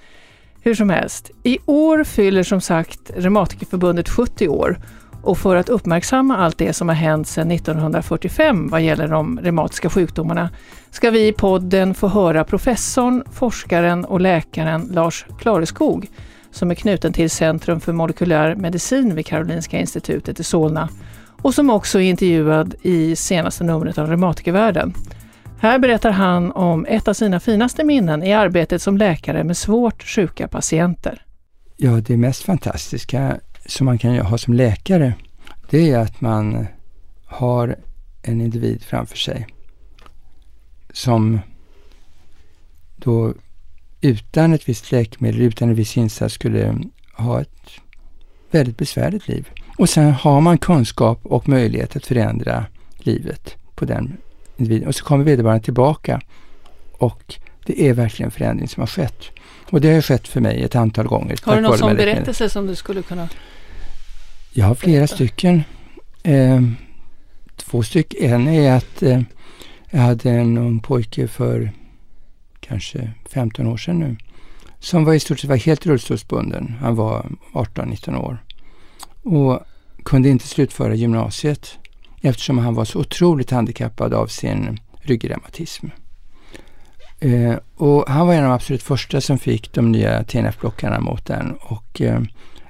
Hur 0.63 0.75
som 0.75 0.91
helst, 0.91 1.31
i 1.43 1.59
år 1.67 2.05
fyller 2.05 2.43
som 2.43 2.61
sagt 2.61 3.11
Reumatikerförbundet 3.17 4.09
70 4.09 4.49
år 4.49 4.79
och 5.23 5.39
för 5.39 5.57
att 5.57 5.69
uppmärksamma 5.69 6.37
allt 6.37 6.59
det 6.59 6.73
som 6.73 6.89
har 6.89 6.95
hänt 6.95 7.29
sedan 7.29 7.51
1945 7.51 8.69
vad 8.69 8.83
gäller 8.83 9.09
de 9.09 9.41
reumatiska 9.43 9.91
sjukdomarna 9.91 10.51
ska 10.91 11.11
vi 11.11 11.29
i 11.29 11.33
podden 11.33 11.95
få 11.95 12.09
höra 12.09 12.45
professorn, 12.45 13.25
forskaren 13.33 14.05
och 14.05 14.21
läkaren 14.21 14.89
Lars 14.93 15.27
Klareskog 15.39 16.09
som 16.51 16.71
är 16.71 16.75
knuten 16.75 17.13
till 17.13 17.31
Centrum 17.31 17.81
för 17.81 17.93
molekylär 17.93 18.55
medicin 18.55 19.15
vid 19.15 19.27
Karolinska 19.27 19.79
institutet 19.79 20.41
i 20.41 20.45
Solna 20.45 20.89
och 21.43 21.55
som 21.55 21.71
också 21.71 22.01
är 22.01 22.11
intervjuad 22.11 22.75
i 22.83 23.17
senaste 23.17 23.65
numret 23.65 23.99
av 23.99 24.07
Reumatikervärlden. 24.07 24.95
Här 25.63 25.79
berättar 25.79 26.11
han 26.11 26.53
om 26.53 26.87
ett 26.87 27.09
av 27.09 27.15
sina 27.15 27.41
finaste 27.41 27.85
minnen 27.85 28.23
i 28.23 28.33
arbetet 28.33 28.83
som 28.83 28.97
läkare 28.99 29.45
med 29.45 29.57
svårt 29.57 30.03
sjuka 30.03 30.49
patienter. 30.49 31.25
Ja, 31.77 31.91
det 31.91 32.17
mest 32.17 32.43
fantastiska 32.43 33.41
som 33.67 33.85
man 33.85 33.99
kan 33.99 34.19
ha 34.19 34.39
som 34.39 34.55
läkare, 34.55 35.15
det 35.71 35.91
är 35.91 35.99
att 35.99 36.21
man 36.21 36.67
har 37.25 37.77
en 38.23 38.41
individ 38.41 38.83
framför 38.83 39.17
sig 39.17 39.47
som 40.93 41.41
då 42.97 43.35
utan 44.01 44.53
ett 44.53 44.69
visst 44.69 44.93
läkemedel, 44.93 45.41
utan 45.41 45.69
en 45.69 45.75
viss 45.75 45.97
insats 45.97 46.35
skulle 46.35 46.79
ha 47.13 47.41
ett 47.41 47.71
väldigt 48.51 48.79
besvärligt 48.79 49.29
liv. 49.29 49.49
Och 49.79 49.89
sen 49.89 50.13
har 50.13 50.41
man 50.41 50.59
kunskap 50.59 51.21
och 51.23 51.49
möjlighet 51.49 51.97
att 51.97 52.07
förändra 52.07 52.65
livet 52.99 53.57
på 53.75 53.85
den 53.85 54.17
individen. 54.61 54.89
Och 54.89 54.95
så 54.95 55.05
kommer 55.05 55.25
vederbörande 55.25 55.65
tillbaka 55.65 56.21
och 56.93 57.35
det 57.67 57.89
är 57.89 57.93
verkligen 57.93 58.27
en 58.27 58.33
förändring 58.33 58.69
som 58.69 58.81
har 58.81 58.87
skett. 58.87 59.25
Och 59.71 59.81
det 59.81 59.95
har 59.95 60.01
skett 60.01 60.29
för 60.29 60.41
mig 60.41 60.63
ett 60.63 60.77
antal 60.77 61.07
gånger. 61.07 61.39
Har 61.43 61.57
du 61.57 61.63
någon 61.63 61.79
sån 61.79 61.97
berättelse 61.97 62.49
som 62.49 62.67
du 62.67 62.75
skulle 62.75 63.03
kunna 63.03 63.29
Jag 64.53 64.67
har 64.67 64.75
flera 64.75 64.99
berätta. 64.99 65.15
stycken. 65.15 65.63
Eh, 66.23 66.63
två 67.57 67.83
stycken. 67.83 68.33
En 68.33 68.49
är 68.49 68.77
att 68.77 69.03
eh, 69.03 69.21
jag 69.91 70.01
hade 70.01 70.31
en 70.31 70.59
ung 70.59 70.81
pojke 70.81 71.29
för 71.29 71.73
kanske 72.61 73.11
15 73.29 73.67
år 73.67 73.77
sedan 73.77 73.99
nu 73.99 74.17
som 74.81 75.05
var 75.05 75.15
i 75.15 75.21
stort 75.21 75.41
sett 75.41 75.51
var 75.51 75.57
helt 75.57 75.87
rullstolsbunden. 75.87 76.77
Han 76.81 76.95
var 76.95 77.27
18-19 77.53 78.17
år 78.17 78.45
och 79.23 79.61
kunde 80.05 80.29
inte 80.29 80.47
slutföra 80.47 80.95
gymnasiet 80.95 81.79
eftersom 82.21 82.59
han 82.59 82.75
var 82.75 82.85
så 82.85 82.99
otroligt 82.99 83.51
handikappad 83.51 84.15
av 84.15 84.27
sin 84.27 84.79
ryggreumatism. 85.01 85.87
Eh, 87.21 87.55
och 87.77 88.09
han 88.09 88.27
var 88.27 88.35
en 88.35 88.45
av 88.45 88.49
de 88.49 88.55
absolut 88.55 88.83
första 88.83 89.21
som 89.21 89.39
fick 89.39 89.73
de 89.73 89.93
nya 89.93 90.23
TNF-blockarna 90.23 91.01
mot 91.01 91.27
den. 91.27 91.57
Och 91.61 92.01
eh, 92.01 92.21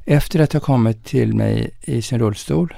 efter 0.04 0.40
att 0.40 0.52
ha 0.52 0.60
kommit 0.60 1.04
till 1.04 1.34
mig 1.34 1.70
i 1.80 2.02
sin 2.02 2.18
rullstol, 2.18 2.74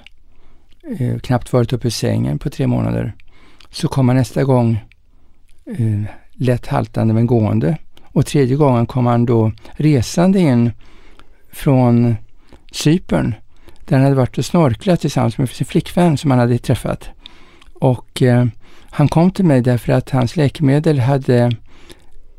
eh, 0.99 1.19
knappt 1.19 1.53
varit 1.53 1.73
uppe 1.73 1.89
i 1.89 1.91
sängen 1.91 2.39
på 2.39 2.51
tre 2.51 2.67
månader, 2.67 3.15
så 3.71 3.89
kom 3.89 4.09
han 4.09 4.17
nästa 4.17 4.45
gång 4.45 4.85
eh, 5.67 6.03
lätt 6.33 6.67
haltande 6.67 7.15
men 7.15 7.27
gående. 7.27 7.79
Och 8.03 8.27
tredje 8.27 8.57
gången 8.57 8.87
kom 8.87 9.07
han 9.07 9.27
då 9.27 9.53
resande 9.73 10.41
in 10.41 10.73
från 11.53 12.17
Cypern 12.73 13.35
där 13.93 13.99
han 13.99 14.05
hade 14.05 14.17
varit 14.17 14.39
och 14.39 14.45
snorklat 14.45 15.01
tillsammans 15.01 15.39
med 15.39 15.49
sin 15.49 15.67
flickvän 15.67 16.19
som 16.19 16.31
han 16.31 16.41
hade 16.41 16.59
träffat. 16.59 17.11
Och 17.75 18.23
eh, 18.23 18.47
han 18.91 19.09
kom 19.09 19.31
till 19.31 19.45
mig 19.45 19.61
därför 19.61 19.93
att 19.93 20.11
hans 20.11 20.37
läkemedel 20.37 20.99
hade 20.99 21.51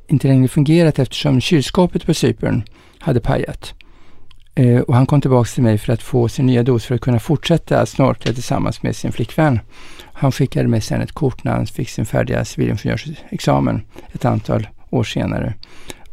inte 0.08 0.28
längre 0.28 0.48
fungerat 0.48 1.00
eftersom 1.00 1.42
kylskåpet 1.42 2.06
på 2.06 2.13
Cypern 2.13 2.63
hade 3.00 3.20
pajat. 3.20 3.74
Eh, 4.56 4.80
och 4.80 4.96
han 4.96 5.06
kom 5.06 5.22
tillbaka 5.22 5.50
till 5.54 5.63
mig 5.63 5.78
för 5.78 5.94
att 5.94 6.02
få 6.02 6.28
sin 6.30 6.46
nya 6.46 6.63
dos 6.63 6.86
för 6.86 6.96
att 6.96 7.02
kunna 7.02 7.20
fortsätta 7.20 7.86
snorkla 7.86 8.34
tillsammans 8.34 8.84
med 8.84 8.96
sin 8.96 9.12
flickvän. 9.12 9.60
Han 10.13 10.32
skickade 10.32 10.68
mig 10.68 10.82
sen 10.82 11.02
ett 11.02 11.12
kort 11.12 11.44
när 11.44 11.52
han 11.52 11.68
fick 11.68 11.89
sin 11.89 12.06
färdiga 12.06 12.46
civilingenjörsexamen 12.46 13.82
ett 14.12 14.26
antal 14.26 14.68
år 14.89 15.04
senare. 15.04 15.54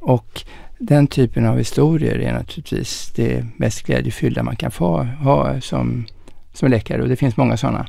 Och 0.01 0.45
den 0.81 1.07
typen 1.07 1.47
av 1.47 1.59
historier 1.59 2.19
är 2.19 2.33
naturligtvis 2.33 3.13
det 3.17 3.47
mest 3.57 3.83
glädjefyllda 3.83 4.43
man 4.43 4.57
kan 4.57 4.71
få 4.71 5.03
ha 5.03 5.61
som, 5.61 6.07
som 6.53 6.71
läkare 6.71 7.03
och 7.03 7.09
det 7.09 7.17
finns 7.17 7.37
många 7.37 7.57
sådana. 7.57 7.87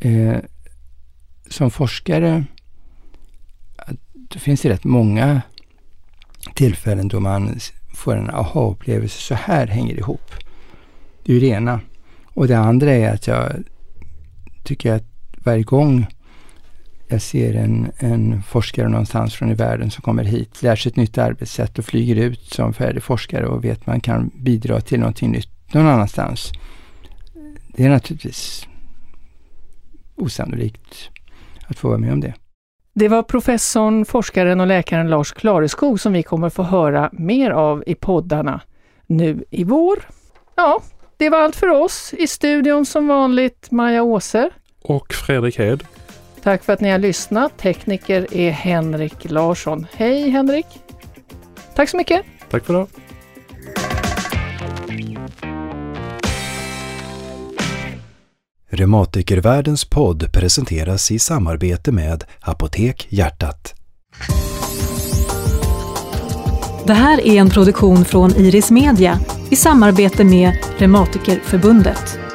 Eh, 0.00 0.36
som 1.50 1.70
forskare 1.70 2.44
då 4.12 4.38
finns 4.38 4.62
det 4.62 4.68
rätt 4.68 4.84
många 4.84 5.42
tillfällen 6.54 7.08
då 7.08 7.20
man 7.20 7.58
får 7.94 8.16
en 8.16 8.30
aha-upplevelse. 8.30 9.20
Så 9.20 9.34
här 9.34 9.66
hänger 9.66 9.94
det 9.94 10.00
ihop. 10.00 10.30
Det 11.22 11.32
är 11.32 11.34
ju 11.34 11.40
det 11.40 11.46
ena. 11.46 11.80
Och 12.24 12.48
det 12.48 12.58
andra 12.58 12.92
är 12.92 13.14
att 13.14 13.26
jag 13.26 13.52
tycker 14.64 14.92
att 14.92 15.04
varje 15.44 15.62
gång 15.62 16.06
jag 17.08 17.22
ser 17.22 17.54
en, 17.54 17.92
en 17.98 18.42
forskare 18.42 18.88
någonstans 18.88 19.34
från 19.34 19.50
i 19.50 19.54
världen 19.54 19.90
som 19.90 20.02
kommer 20.02 20.24
hit, 20.24 20.62
lär 20.62 20.76
sig 20.76 20.90
ett 20.90 20.96
nytt 20.96 21.18
arbetssätt 21.18 21.78
och 21.78 21.84
flyger 21.84 22.16
ut 22.16 22.40
som 22.40 22.74
färdig 22.74 23.02
forskare 23.02 23.46
och 23.46 23.64
vet 23.64 23.86
man 23.86 24.00
kan 24.00 24.30
bidra 24.34 24.80
till 24.80 25.00
någonting 25.00 25.30
nytt 25.30 25.74
någon 25.74 25.86
annanstans. 25.86 26.52
Det 27.68 27.84
är 27.84 27.88
naturligtvis 27.88 28.66
osannolikt 30.16 31.10
att 31.66 31.78
få 31.78 31.88
vara 31.88 31.98
med 31.98 32.12
om 32.12 32.20
det. 32.20 32.34
Det 32.94 33.08
var 33.08 33.22
professorn, 33.22 34.04
forskaren 34.04 34.60
och 34.60 34.66
läkaren 34.66 35.10
Lars 35.10 35.32
Klareskog 35.32 36.00
som 36.00 36.12
vi 36.12 36.22
kommer 36.22 36.50
få 36.50 36.62
höra 36.62 37.10
mer 37.12 37.50
av 37.50 37.84
i 37.86 37.94
poddarna 37.94 38.60
nu 39.06 39.44
i 39.50 39.64
vår. 39.64 39.98
Ja, 40.56 40.82
det 41.16 41.30
var 41.30 41.38
allt 41.38 41.56
för 41.56 41.68
oss. 41.68 42.14
I 42.18 42.26
studion 42.26 42.86
som 42.86 43.08
vanligt 43.08 43.70
Maja 43.70 44.02
Åse. 44.02 44.50
Och 44.82 45.14
Fredrik 45.14 45.58
Hed. 45.58 45.84
Tack 46.42 46.64
för 46.64 46.72
att 46.72 46.80
ni 46.80 46.90
har 46.90 46.98
lyssnat. 46.98 47.58
Tekniker 47.58 48.34
är 48.36 48.50
Henrik 48.50 49.30
Larsson. 49.30 49.86
Hej 49.94 50.30
Henrik! 50.30 50.66
Tack 51.74 51.88
så 51.88 51.96
mycket! 51.96 52.22
Tack 52.50 52.64
för 52.64 52.74
det! 52.74 52.86
Reumatikervärldens 58.70 59.84
podd 59.84 60.32
presenteras 60.32 61.10
i 61.10 61.18
samarbete 61.18 61.92
med 61.92 62.24
Apotek 62.40 63.06
Hjärtat. 63.10 63.74
Det 66.86 66.94
här 66.94 67.26
är 67.26 67.40
en 67.40 67.50
produktion 67.50 68.04
från 68.04 68.30
Iris 68.30 68.70
Media 68.70 69.18
i 69.50 69.56
samarbete 69.56 70.24
med 70.24 70.58
Reumatikerförbundet. 70.78 72.27